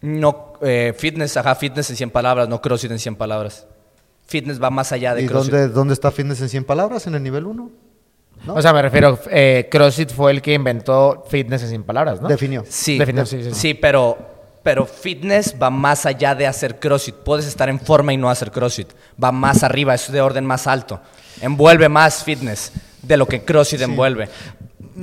[0.02, 3.67] No, eh, fitness, ajá, fitness en 100 palabras, no CrossFit en 100 palabras.
[4.34, 5.52] Fitness va más allá de ¿Y CrossFit.
[5.54, 7.06] dónde, dónde está fitness en 100 palabras?
[7.06, 7.69] ¿En el nivel 1?
[8.48, 8.56] ¿No?
[8.56, 12.28] O sea, me refiero, eh, CrossFit fue el que inventó fitness en sin palabras, ¿no?
[12.28, 12.63] Definió.
[12.67, 13.60] Sí, Definió, sí, sí, sí.
[13.60, 14.17] sí, pero,
[14.63, 17.13] pero fitness va más allá de hacer CrossFit.
[17.15, 18.89] Puedes estar en forma y no hacer CrossFit.
[19.24, 21.00] Va más arriba, es de orden más alto.
[21.41, 22.72] Envuelve más fitness
[23.04, 24.28] de lo que CrossFit envuelve.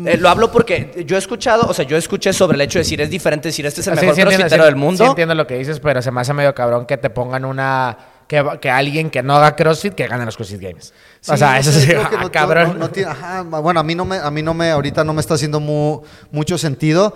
[0.07, 2.83] Eh, lo hablo porque yo he escuchado, o sea, yo escuché sobre el hecho de
[2.85, 5.05] decir es diferente decir este es el Sí, mejor sí entiendo, crossfitero sí- del mundo.
[5.05, 7.97] Sí entiendo lo que dices, pero se me hace medio cabrón que te pongan una...
[8.31, 10.95] Que, que alguien que no haga CrossFit que gane los CrossFit Games.
[11.27, 12.69] o sea, eso sí, ah, no- cabrón.
[12.75, 15.13] no- no tiene- ajá, bueno, a mí no me, a mí no me, ahorita no
[15.13, 17.13] me está haciendo mu- mucho sentido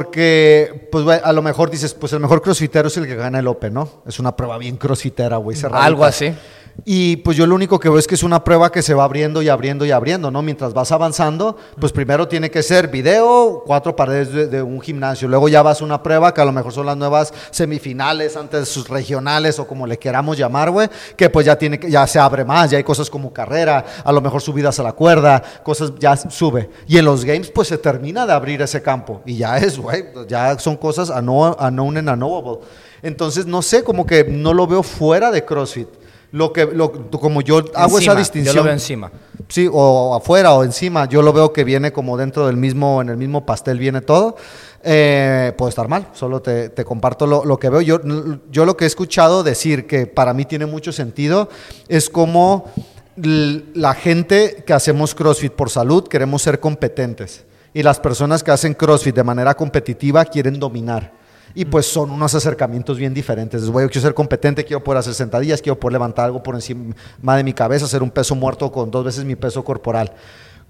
[0.00, 3.48] porque, pues, a lo mejor dices, pues el mejor crossfitero es el que gana el
[3.48, 4.02] Open, ¿no?
[4.06, 5.56] Es una prueba bien crossfitera, güey.
[5.72, 6.32] Algo así.
[6.84, 9.04] Y pues yo lo único que veo es que es una prueba que se va
[9.04, 10.40] abriendo y abriendo y abriendo, ¿no?
[10.42, 15.28] Mientras vas avanzando, pues primero tiene que ser video, cuatro paredes de, de un gimnasio.
[15.28, 18.68] Luego ya vas a una prueba que a lo mejor son las nuevas semifinales, antes
[18.68, 22.44] sus regionales o como le queramos llamar, güey, que pues ya tiene ya se abre
[22.44, 26.16] más, ya hay cosas como carrera, a lo mejor subidas a la cuerda, cosas ya
[26.16, 26.70] sube.
[26.86, 30.06] Y en los games pues se termina de abrir ese campo y ya es, güey,
[30.28, 32.60] ya son cosas unknown and unknowable.
[33.02, 35.88] Entonces no sé, como que no lo veo fuera de CrossFit.
[36.32, 38.54] Lo que, lo, como yo hago Encima, esa distinción.
[38.54, 39.10] Yo lo veo encima.
[39.48, 43.08] Sí, o afuera o encima, yo lo veo que viene como dentro del mismo, en
[43.08, 44.36] el mismo pastel viene todo.
[44.82, 47.80] Eh, puede estar mal, solo te, te comparto lo, lo que veo.
[47.80, 48.00] Yo,
[48.50, 51.48] yo lo que he escuchado decir que para mí tiene mucho sentido
[51.88, 52.70] es como
[53.16, 58.74] la gente que hacemos CrossFit por salud queremos ser competentes y las personas que hacen
[58.74, 61.19] CrossFit de manera competitiva quieren dominar.
[61.54, 63.68] Y pues son unos acercamientos bien diferentes.
[63.68, 67.36] Güey, yo quiero ser competente, quiero poder hacer sentadillas, quiero poder levantar algo por encima
[67.36, 70.12] de mi cabeza, hacer un peso muerto con dos veces mi peso corporal.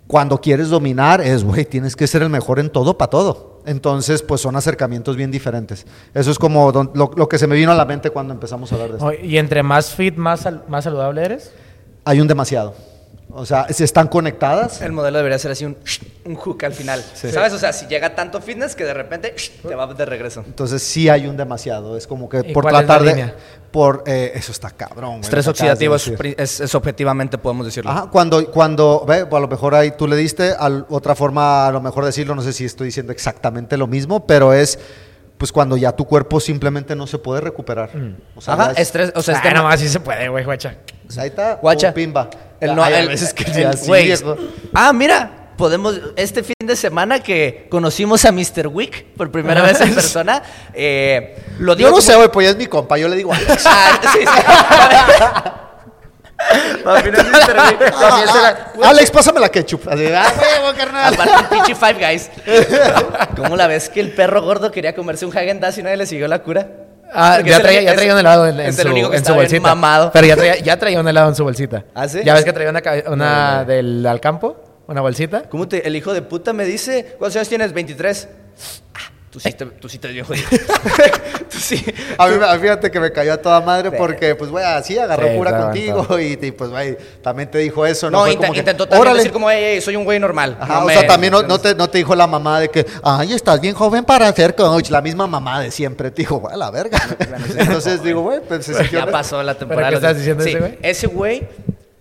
[0.06, 3.60] Cuando quieres dominar es, güey, tienes que ser el mejor en todo para todo.
[3.66, 5.86] Entonces, pues son acercamientos bien diferentes.
[6.14, 8.72] Eso es como don- lo, lo que se me vino a la mente cuando empezamos
[8.72, 9.12] a hablar de esto.
[9.24, 11.52] Y entre más fit, más, más saludable eres.
[12.04, 12.74] Hay un demasiado.
[13.32, 14.82] O sea, se están conectadas.
[14.82, 15.76] El modelo debería ser así un,
[16.24, 17.02] un hook al final.
[17.14, 17.52] ¿Sabes?
[17.52, 19.34] O sea, si llega tanto fitness que de repente
[19.66, 20.42] te va de regreso.
[20.46, 21.96] Entonces sí hay un demasiado.
[21.96, 23.10] Es como que ¿Y por cuál es la tratar de...
[23.14, 23.34] línea?
[23.70, 25.10] Por, eh, eso está cabrón.
[25.10, 27.90] güey, Estrés oxidativo es, es- es objetivamente, podemos decirlo.
[27.92, 31.70] Ajá, cuando, cuando, ve, a lo mejor ahí tú le diste, al- otra forma a
[31.70, 34.78] lo mejor decirlo, no sé si estoy diciendo exactamente lo mismo, pero es
[35.38, 37.90] pues cuando ya tu cuerpo simplemente no se puede recuperar.
[38.34, 40.44] O sea, Ajá, es- estrés, o sea, es ah, de- nomás sí se puede, güey,
[40.44, 40.74] guacha.
[41.06, 41.94] pues ahí está, Guacha.
[41.94, 42.28] pimba.
[42.60, 43.90] El no, Ay, a el- veces que el- ya así.
[44.74, 45.98] Ah, mira, podemos.
[46.16, 48.66] Este fin de semana que conocimos a Mr.
[48.68, 50.42] Wick por primera vez en persona,
[50.74, 51.88] eh, lo digo.
[51.88, 53.64] Yo no como- sé, güey, pues ya es mi compa, yo le digo Alex.
[53.66, 54.26] Ah, sí, sí.
[56.84, 57.56] Papi, no es Mr.
[57.68, 57.90] Wick.
[58.00, 59.86] También se la- Alex, pásame la ketchup.
[59.88, 61.14] Así, ah, huevo, carnal.
[61.14, 62.30] Aparte, un pinche Five Guys.
[63.36, 66.06] ¿Cómo la ves que el perro gordo quería comerse un Hagen Dazs y nadie le
[66.06, 66.66] siguió la cura?
[67.12, 69.16] Ah, Porque ya traía, ya es- traía un helado en, en su, el único que
[69.16, 69.60] en su bolsita.
[69.60, 70.10] mamado.
[70.12, 71.84] Pero ya traía, ya traía un helado en su bolsita.
[71.94, 72.20] ¿Ah, sí?
[72.24, 74.56] ¿Ya ves que traía una, una del al campo?
[74.86, 75.42] ¿Una bolsita?
[75.48, 77.72] ¿Cómo te, el hijo de puta me dice, ¿cuántos años tienes?
[77.72, 78.28] 23.
[79.30, 80.32] Tú sí te, tú sí te viejo.
[81.50, 81.84] tú sí.
[82.18, 85.36] A mí, fíjate que me cayó a toda madre porque, pues, güey, así agarró Sí,
[85.36, 86.20] cura claro, contigo claro.
[86.20, 88.10] y, y, pues, güey, también te dijo eso.
[88.10, 89.18] No, No, Fue int- como que, intentó también "Órale".
[89.18, 90.56] decir como, "Ey, ey, soy un güey normal.
[90.60, 92.70] Ajá, No o me- sea, también no, no te, no te dijo la mamá de
[92.70, 94.90] que, ay, estás bien joven para ser coach.
[94.90, 96.10] La misma mamá de siempre.
[96.10, 96.98] Te dijo, güey, a la verga.
[97.56, 99.90] Entonces digo, güey, pues se sintió- Ya pasó la temporada.
[99.90, 100.78] qué estás diciendo Sí, ese güey?
[100.82, 101.48] Ese güey,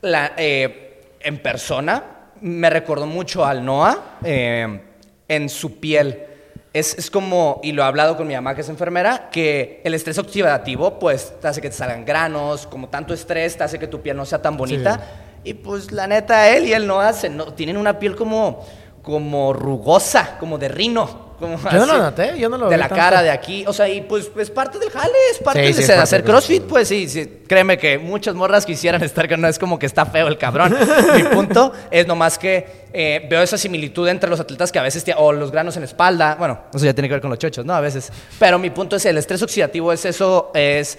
[0.01, 2.03] la, eh, en persona,
[2.41, 4.81] me recordó mucho al Noah eh,
[5.27, 6.25] en su piel.
[6.71, 9.93] Es, es como, y lo he hablado con mi mamá que es enfermera, que el
[9.95, 13.87] estrés oxidativo pues te hace que te salgan granos, como tanto estrés te hace que
[13.87, 15.01] tu piel no sea tan bonita.
[15.43, 18.65] Y pues la neta, él y él no hacen, no, tienen una piel como,
[19.01, 21.28] como rugosa, como de rino.
[21.39, 23.01] Como Yo no lo noté, yo no lo De vi la tanto.
[23.01, 25.73] cara, de aquí, o sea, y pues es parte del jale, es parte Sí, de,
[25.73, 29.27] sí, es de parte hacer crossfit, pues sí, sí, créeme que muchas morras quisieran estar,
[29.27, 30.75] que no es como que está feo el cabrón.
[31.15, 35.03] Mi punto es nomás que eh, veo esa similitud entre los atletas que a veces,
[35.17, 37.65] o los granos en la espalda, bueno, eso ya tiene que ver con los chochos,
[37.65, 37.73] ¿no?
[37.73, 38.11] A veces.
[38.37, 40.97] Pero mi punto es el estrés oxidativo es eso, es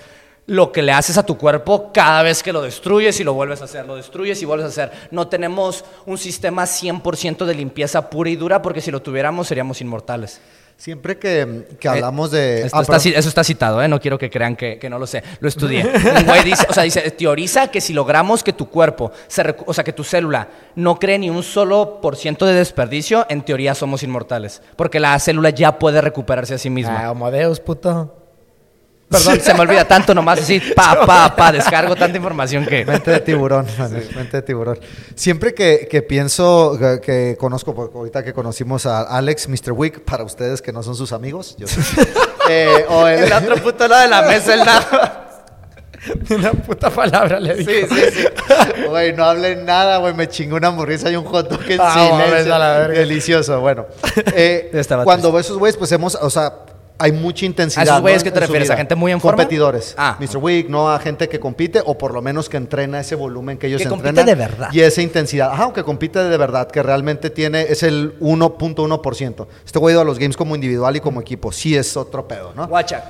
[0.51, 3.61] lo que le haces a tu cuerpo cada vez que lo destruyes y lo vuelves
[3.63, 4.91] a hacer, lo destruyes y vuelves a hacer.
[5.13, 9.81] No tenemos un sistema 100% de limpieza pura y dura porque si lo tuviéramos seríamos
[9.81, 10.41] inmortales.
[10.77, 12.63] Siempre que, que hablamos de...
[12.63, 13.13] Eh, Esto ah, está perdón.
[13.13, 13.87] ci- eso está citado, ¿eh?
[13.87, 15.23] No quiero que crean que, que no lo sé.
[15.39, 15.85] Lo estudié.
[16.19, 19.65] Un güey dice, o sea, dice, teoriza que si logramos que tu cuerpo, se recu-
[19.67, 23.43] o sea, que tu célula no cree ni un solo por ciento de desperdicio, en
[23.43, 24.63] teoría somos inmortales.
[24.75, 27.05] Porque la célula ya puede recuperarse a sí misma.
[27.05, 28.17] Ah, Homodeus, puto.
[29.11, 32.85] Perdón, se me olvida tanto nomás así, pa, pa, pa, descargo tanta información que...
[32.85, 34.79] Mente de tiburón, man, mente de tiburón.
[35.17, 39.73] Siempre que, que pienso, que, que conozco, porque ahorita que conocimos a Alex, Mr.
[39.73, 41.81] Wick, para ustedes que no son sus amigos, yo sí.
[42.49, 45.27] Eh, o el- El otro puto lado de la mesa, el nada.
[46.31, 47.71] Una puta palabra le dijo.
[47.71, 48.83] Sí, sí, sí.
[48.89, 50.15] Güey, no hablen nada, güey.
[50.15, 52.55] Me chingó una hamburguesa y un hot dog en Ah, silencio.
[52.55, 52.99] a la verga.
[52.99, 53.87] Delicioso, bueno.
[54.35, 54.73] Eh,
[55.05, 56.55] cuando veo esos güeyes, pues hemos, o sea,
[57.01, 57.81] hay mucha intensidad.
[57.83, 58.25] ¿A esos güeyes ¿no?
[58.25, 58.69] qué te refieres?
[58.69, 58.75] vida.
[58.75, 59.39] ¿A gente muy en forma?
[59.39, 59.95] Competidores.
[59.99, 60.17] Ah.
[60.21, 60.37] Mr.
[60.37, 63.67] Wick, no a gente que compite o por lo menos que entrena ese volumen que
[63.67, 64.27] ellos Que compite entrenan.
[64.27, 64.69] de verdad.
[64.73, 65.51] Y esa intensidad.
[65.53, 69.47] Ajá, aunque compite de verdad, que realmente tiene, es el 1.1%.
[69.65, 71.51] Este güey ido a los games como individual y como equipo.
[71.53, 72.69] Sí es otro pedo, ¿no?
[72.69, 73.05] Guacha.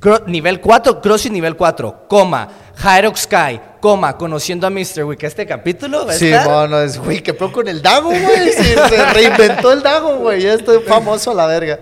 [0.00, 2.48] Cro- nivel 4, CrossFit nivel 4, coma,
[2.82, 5.04] Hyrox Sky, coma, conociendo a Mr.
[5.04, 5.22] Wick.
[5.24, 8.52] Este capítulo a Sí, estar- bueno, es, güey, que pedo con el Dago, güey.
[8.52, 10.40] Sí, se reinventó el Dago, güey.
[10.42, 11.80] Ya estoy famoso a la verga.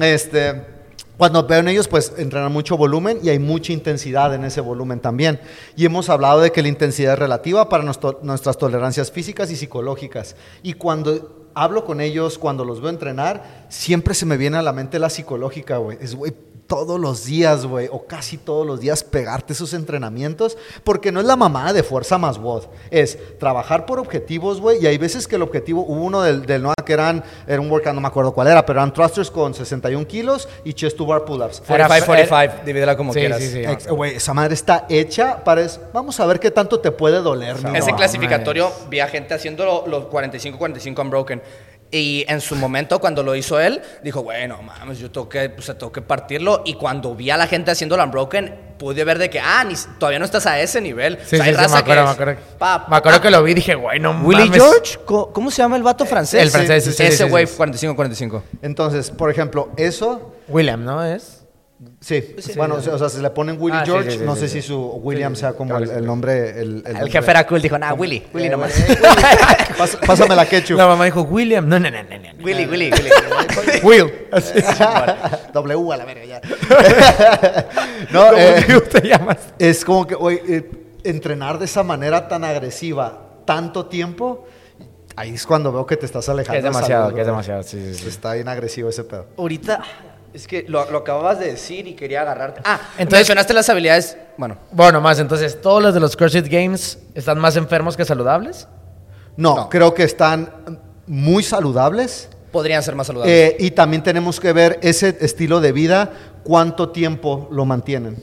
[0.00, 0.62] Este,
[1.16, 5.00] cuando veo en ellos, pues entrenan mucho volumen y hay mucha intensidad en ese volumen
[5.00, 5.40] también.
[5.76, 9.56] Y hemos hablado de que la intensidad es relativa para nuestro- nuestras tolerancias físicas y
[9.56, 10.36] psicológicas.
[10.62, 14.72] Y cuando hablo con ellos, cuando los veo entrenar, siempre se me viene a la
[14.74, 15.96] mente la psicológica, güey.
[16.00, 16.34] Es, güey,
[16.66, 21.26] todos los días, güey, o casi todos los días pegarte esos entrenamientos, porque no es
[21.26, 25.36] la mamada de fuerza más WOD, es trabajar por objetivos, güey, y hay veces que
[25.36, 28.32] el objetivo, hubo uno del, del NOA que eran, era un workout, no me acuerdo
[28.34, 31.62] cuál era, pero eran thrusters con 61 kilos y chest to bar pull-ups.
[31.66, 33.38] 45, 45, divídela como Sí, quieras.
[33.40, 33.88] sí, sí.
[33.88, 37.56] Güey, esa madre está hecha para, es- vamos a ver qué tanto te puede doler.
[37.64, 37.96] mi Ese Noah.
[37.98, 41.42] clasificatorio vi a gente haciendo lo- los 45-45 unbroken.
[41.90, 45.66] Y en su momento, cuando lo hizo él, dijo, bueno, mames, yo tengo que, pues,
[45.66, 46.62] tengo que partirlo.
[46.64, 49.74] Y cuando vi a la gente haciendo el unbroken, pude ver de que, ah, ni,
[49.98, 51.16] todavía no estás a ese nivel.
[51.24, 52.40] Sí, O sea, hay sí, sí, raza me acuerdo, que me acuerdo.
[52.58, 54.62] pa, me acuerdo que lo vi y dije, güey, no Willie mames.
[54.62, 56.42] George, Co- ¿cómo se llama el vato francés?
[56.42, 57.54] El francés, sí, sí, Ese sí, güey, sí.
[57.56, 58.42] 45-45.
[58.62, 61.04] Entonces, por ejemplo, eso, William, ¿no?
[61.04, 61.35] Es.
[62.00, 62.24] Sí,
[62.56, 64.40] bueno, o sea, o sea, si le ponen Willie Ah, George, sí, sí, no sí,
[64.42, 64.60] sé sí.
[64.62, 66.50] si su William sea como claro, el, nombre.
[66.50, 67.10] El, el El nombre.
[67.10, 68.72] jefe era cool, dijo, nah, Willy, Willy Eh, nomás.
[70.06, 70.76] Pásame la ketchup.
[70.76, 71.68] La mamá dijo, William.
[71.68, 72.44] No, no, no, no, no.
[72.44, 73.10] Willy, Willy, Willy.
[73.82, 74.12] Will.
[75.52, 76.40] W a la verga ya.
[78.10, 79.38] no, eh, ¿Cómo te llamas?
[79.58, 80.14] es como que,
[80.48, 80.70] eh,
[81.04, 84.44] entrenar de esa manera tan agresiva tanto tiempo,
[85.14, 86.52] ahí es cuando veo que te estás alejando.
[86.52, 88.08] Que es de demasiado, salud, que es demasiado, sí, sí, sí.
[88.08, 89.26] Está bien agresivo ese pedo.
[89.38, 89.82] Ahorita,
[90.36, 92.60] es que lo, lo acababas de decir y quería agarrarte.
[92.64, 94.16] Ah, Entonces- mencionaste las habilidades.
[94.36, 98.68] Bueno, Bueno, más, entonces, ¿todos los de los CrossFit Games están más enfermos que saludables?
[99.36, 99.68] No, No.
[99.70, 102.28] creo que están muy saludables.
[102.52, 103.34] podrían ser más saludables.
[103.34, 106.10] eh, y también tenemos que ver ese estilo de vida,
[106.42, 108.16] cuánto tiempo lo mantienen.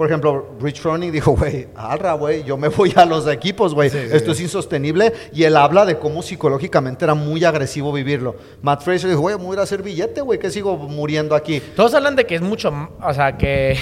[0.00, 3.90] Por ejemplo, Rich Froning dijo, güey, alra, güey, yo me voy a los equipos, güey.
[3.94, 5.12] Esto es insostenible.
[5.30, 8.34] Y él habla de cómo psicológicamente era muy agresivo vivirlo.
[8.62, 11.34] Matt Fraser dijo, güey, me voy a ir a hacer billete, güey, que sigo muriendo
[11.34, 11.60] aquí.
[11.76, 13.76] Todos hablan de que es mucho, o sea, que,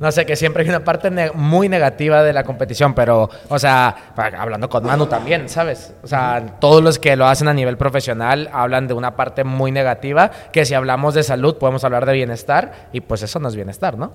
[0.00, 4.12] no sé, que siempre hay una parte muy negativa de la competición, pero, o sea,
[4.16, 5.92] hablando con Manu también, ¿sabes?
[6.02, 9.72] O sea, todos los que lo hacen a nivel profesional hablan de una parte muy
[9.72, 13.56] negativa, que si hablamos de salud podemos hablar de bienestar, y pues eso no es
[13.56, 14.12] bienestar, ¿no?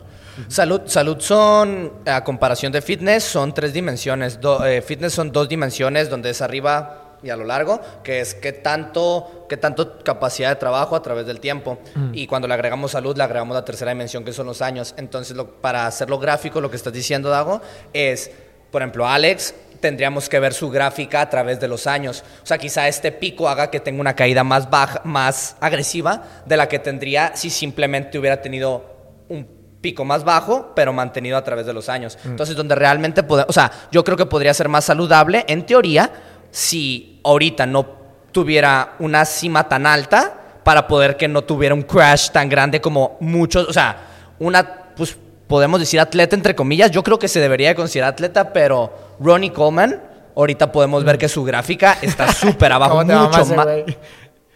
[0.48, 4.40] Salud, salud son, a comparación de fitness, son tres dimensiones.
[4.66, 8.52] Eh, fitness son dos dimensiones, donde es arriba y a lo largo, que es qué
[8.52, 11.80] tanto, qué tanto capacidad de trabajo a través del tiempo.
[12.14, 14.94] Y cuando le agregamos salud, le agregamos la tercera dimensión, que son los años.
[14.98, 17.62] Entonces, lo- para hacerlo gráfico, lo que estás diciendo, Dago,
[17.94, 18.30] es,
[18.72, 22.24] por ejemplo, Alex, tendríamos que ver su gráfica a través de los años.
[22.42, 26.56] O sea, quizá este pico haga que tenga una caída más baja, más agresiva de
[26.58, 28.86] la que tendría si simplemente hubiera tenido
[29.30, 32.18] un pico más bajo, pero mantenido a través de los años.
[32.24, 36.10] Entonces, donde realmente o sea, yo creo que podría ser más saludable, en teoría,
[36.54, 37.84] si ahorita no
[38.32, 43.18] tuviera una cima tan alta para poder que no tuviera un crash tan grande como
[43.20, 43.98] muchos, o sea,
[44.38, 48.54] una, pues podemos decir atleta entre comillas, yo creo que se debería de considerar atleta,
[48.54, 50.00] pero Ronnie Coleman,
[50.36, 53.68] ahorita podemos ver que su gráfica está súper abajo, ¿Cómo te mucho más.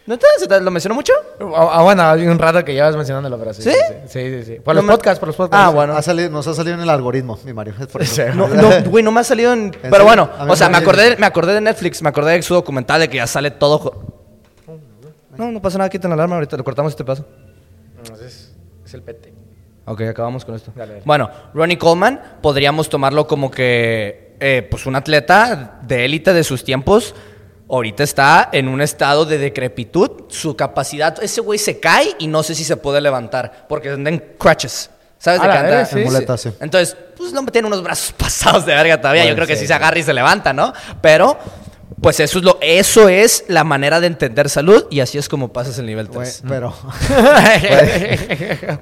[0.08, 0.26] ¿No te,
[0.62, 1.12] lo mencionó mucho?
[1.56, 3.62] Ah, ah, bueno, hay un rato que llevas mencionándolo, pero sí.
[3.64, 3.72] ¿Sí?
[4.08, 4.56] Sí, sí, sí.
[4.56, 5.68] Por No los me- podcasts, por los podcasts.
[5.68, 5.94] Ah, bueno.
[5.98, 7.74] Ha salido- nos ha salido en el algoritmo, mi Mario.
[7.80, 8.16] es por eso.
[8.16, 8.22] Sí.
[8.34, 9.72] No, no, güey, no me ha salido en...
[9.82, 13.02] Pero bueno, o sea, me acordé, me acordé de Netflix, me acordé de su documental
[13.02, 14.16] de que ya sale todo...
[15.38, 17.24] No, no pasa nada, quiten la alarma, ahorita lo cortamos este paso.
[17.98, 18.56] Entonces,
[18.86, 19.34] es el PT.
[19.86, 20.72] Ok, acabamos con esto.
[20.76, 21.04] Dale, dale.
[21.06, 26.64] Bueno, Ronnie Coleman podríamos tomarlo como que, eh, pues un atleta de élite de sus
[26.64, 27.14] tiempos,
[27.70, 32.44] ahorita está en un estado de decrepitud, su capacidad, ese güey se cae y no
[32.44, 34.90] sé si se puede levantar, porque anda en crutches.
[35.20, 35.70] ¿Sabes de la qué anda?
[35.72, 36.00] verga, sí.
[36.00, 36.50] En muletas, sí.
[36.60, 39.24] Entonces, pues no tiene unos brazos pasados de verga todavía.
[39.24, 40.74] Bueno, Yo creo que sí, sí, se agarra y se levanta, ¿no?
[41.02, 41.38] Pero,
[42.00, 45.52] pues eso es lo, eso es la manera de entender salud y así es como
[45.52, 46.44] pasas el nivel Güey, 3.
[46.48, 46.72] pero,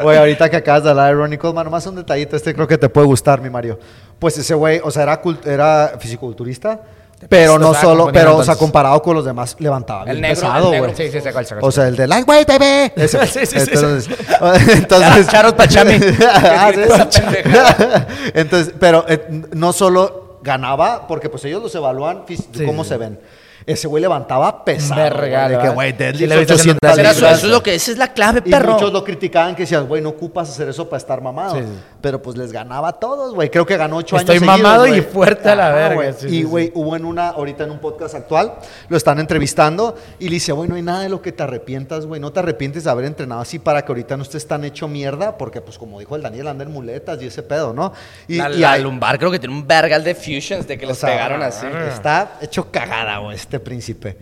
[0.02, 2.78] güey, ahorita que acabas de hablar de Ronnie Coleman, nomás un detallito, este creo que
[2.78, 3.80] te puede gustar, mi Mario.
[4.20, 6.82] Pues ese güey, o sea, era, era fisiculturista,
[7.30, 8.58] pero no solo, pero, o sea, entonces.
[8.58, 10.94] comparado con los demás, levantaba El bien negro, pesado, el negro.
[10.94, 10.96] güey.
[11.12, 11.48] Sí, sí, cuál.
[11.62, 12.92] O sea, el de Lightweight, baby.
[12.96, 13.26] Ese.
[13.28, 14.18] Sí, sí, sí, entonces,
[14.70, 15.94] entonces Pachami.
[16.30, 17.22] Ah, sí, Esa sí.
[17.22, 18.08] pendejada.
[18.34, 22.90] entonces, pero eh, no solo ganaba, porque pues ellos los evalúan Sí, cómo sí.
[22.90, 23.20] se ven.
[23.68, 25.02] Ese güey levantaba pesado.
[25.02, 27.38] Verga, güey, de que, güey, deadlift le he visto haciendo 800 Pero eso, libras.
[27.40, 28.74] eso es lo que esa es la clave, Y perro.
[28.74, 31.56] muchos lo criticaban que decían, güey, no ocupas hacer eso para estar mamado.
[31.56, 31.80] Sí, sí.
[32.00, 33.50] Pero pues les ganaba a todos, güey.
[33.50, 36.14] Creo que ganó ocho Estoy años seguidos, mamado y fuerte a la verga, güey.
[36.36, 38.54] y, güey, hubo en una, ahorita en un podcast actual,
[38.88, 42.06] lo están entrevistando y le dice, güey, no hay nada de lo que te arrepientas,
[42.06, 42.22] güey.
[42.22, 45.40] No te arrepientes de haber entrenado así para que ahorita no estés tan hecho mierda,
[45.40, 47.94] porque pues como dijo el Daniel, anda en muletas y ese pedo, ¿no?
[48.28, 50.86] Y, la, y la hay- lumbar creo que tiene un vergal de fusions de que
[50.86, 51.66] les sea, pegaron así.
[51.92, 54.18] Está hecho cagada, güey, este príncipe.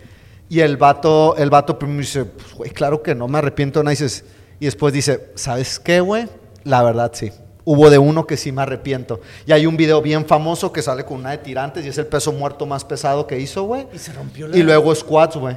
[0.50, 3.84] Y el vato, el vato primero dice, pues, güey, claro que no me arrepiento de
[3.86, 3.94] nada.
[3.94, 4.24] Y, dices-
[4.60, 6.28] y después dice, ¿sabes qué, güey?
[6.64, 7.32] La verdad, sí.
[7.66, 9.22] Hubo de uno que sí me arrepiento.
[9.46, 12.08] Y hay un video bien famoso que sale con una de tirantes y es el
[12.08, 13.88] peso muerto más pesado que hizo, güey.
[13.94, 15.56] Y se rompió Y luego squats, güey.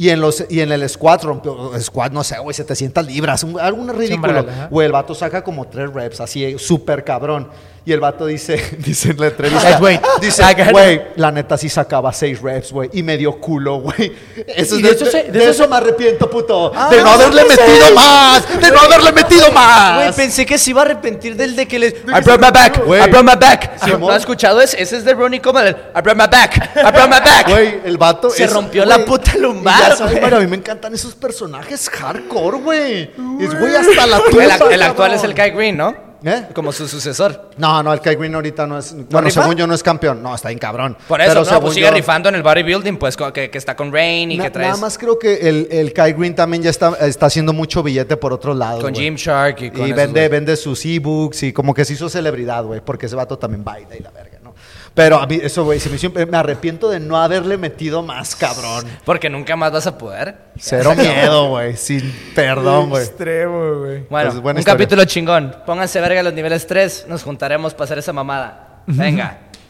[0.00, 3.58] Y en, los, y en el squat rompió, squat, no sé, güey, 700 libras, un,
[3.58, 4.46] algo ridículo.
[4.70, 7.48] Güey, el vato saca como tres reps, así, súper cabrón.
[7.88, 12.12] Y el vato dice, dice en la entrevista, güey, dice, güey, la neta sí sacaba
[12.12, 14.12] seis reps, güey, y me dio culo, güey.
[14.46, 16.70] Eso de de, eso se- de de eso eso se- me arrepiento, puto.
[16.74, 19.94] Ah, de no haberle metido más, de no haberle metido más.
[19.96, 21.94] Güey, pensé que se iba a arrepentir del de que les.
[21.94, 22.84] I brought my back.
[22.84, 23.00] güey.
[23.02, 23.82] I brought my back.
[23.82, 24.00] Simón.
[24.02, 24.82] ¿No has escuchado ese?
[24.82, 25.68] Ese es de Ronnie Coleman.
[25.68, 26.56] el I brought my back.
[26.76, 27.48] I brought my back.
[27.48, 31.14] Güey, el vato Se es- rompió la puta lumbar, pero a mí me encantan esos
[31.14, 33.02] personajes hardcore, güey.
[33.40, 34.44] Es güey hasta la tumba.
[34.44, 36.07] El, el actual es el Kai Green, ¿no?
[36.24, 36.46] ¿Eh?
[36.52, 37.50] Como su sucesor.
[37.58, 38.92] No, no, el Kai Green ahorita no es.
[39.08, 39.42] Bueno, rifa?
[39.42, 40.22] según yo no es campeón.
[40.22, 40.96] No, está bien cabrón.
[41.06, 43.76] Por eso, Pero no, pues sigue yo- rifando en el bodybuilding, pues que, que está
[43.76, 46.62] con Rain y Na- que traes Nada más creo que el, el Kai Green también
[46.62, 48.82] ya está, está haciendo mucho billete por otros lados.
[48.82, 48.94] con.
[48.94, 52.64] Gymshark y con Y esos, vende, vende sus ebooks y como que se hizo celebridad,
[52.64, 54.37] güey, porque ese vato también baila y la verga.
[54.94, 58.34] Pero a mí, eso, güey, se me, hizo- me arrepiento de no haberle metido más,
[58.34, 58.84] cabrón.
[59.04, 60.36] Porque nunca más vas a poder.
[60.58, 63.04] Cero miedo, güey, sin perdón, güey.
[63.04, 64.06] Extremo, güey.
[64.10, 64.64] Bueno, Pues, un historia.
[64.64, 65.54] capítulo chingón.
[65.66, 68.82] Pónganse verga los niveles 3, nos juntaremos para hacer esa mamada.
[68.86, 69.38] Venga.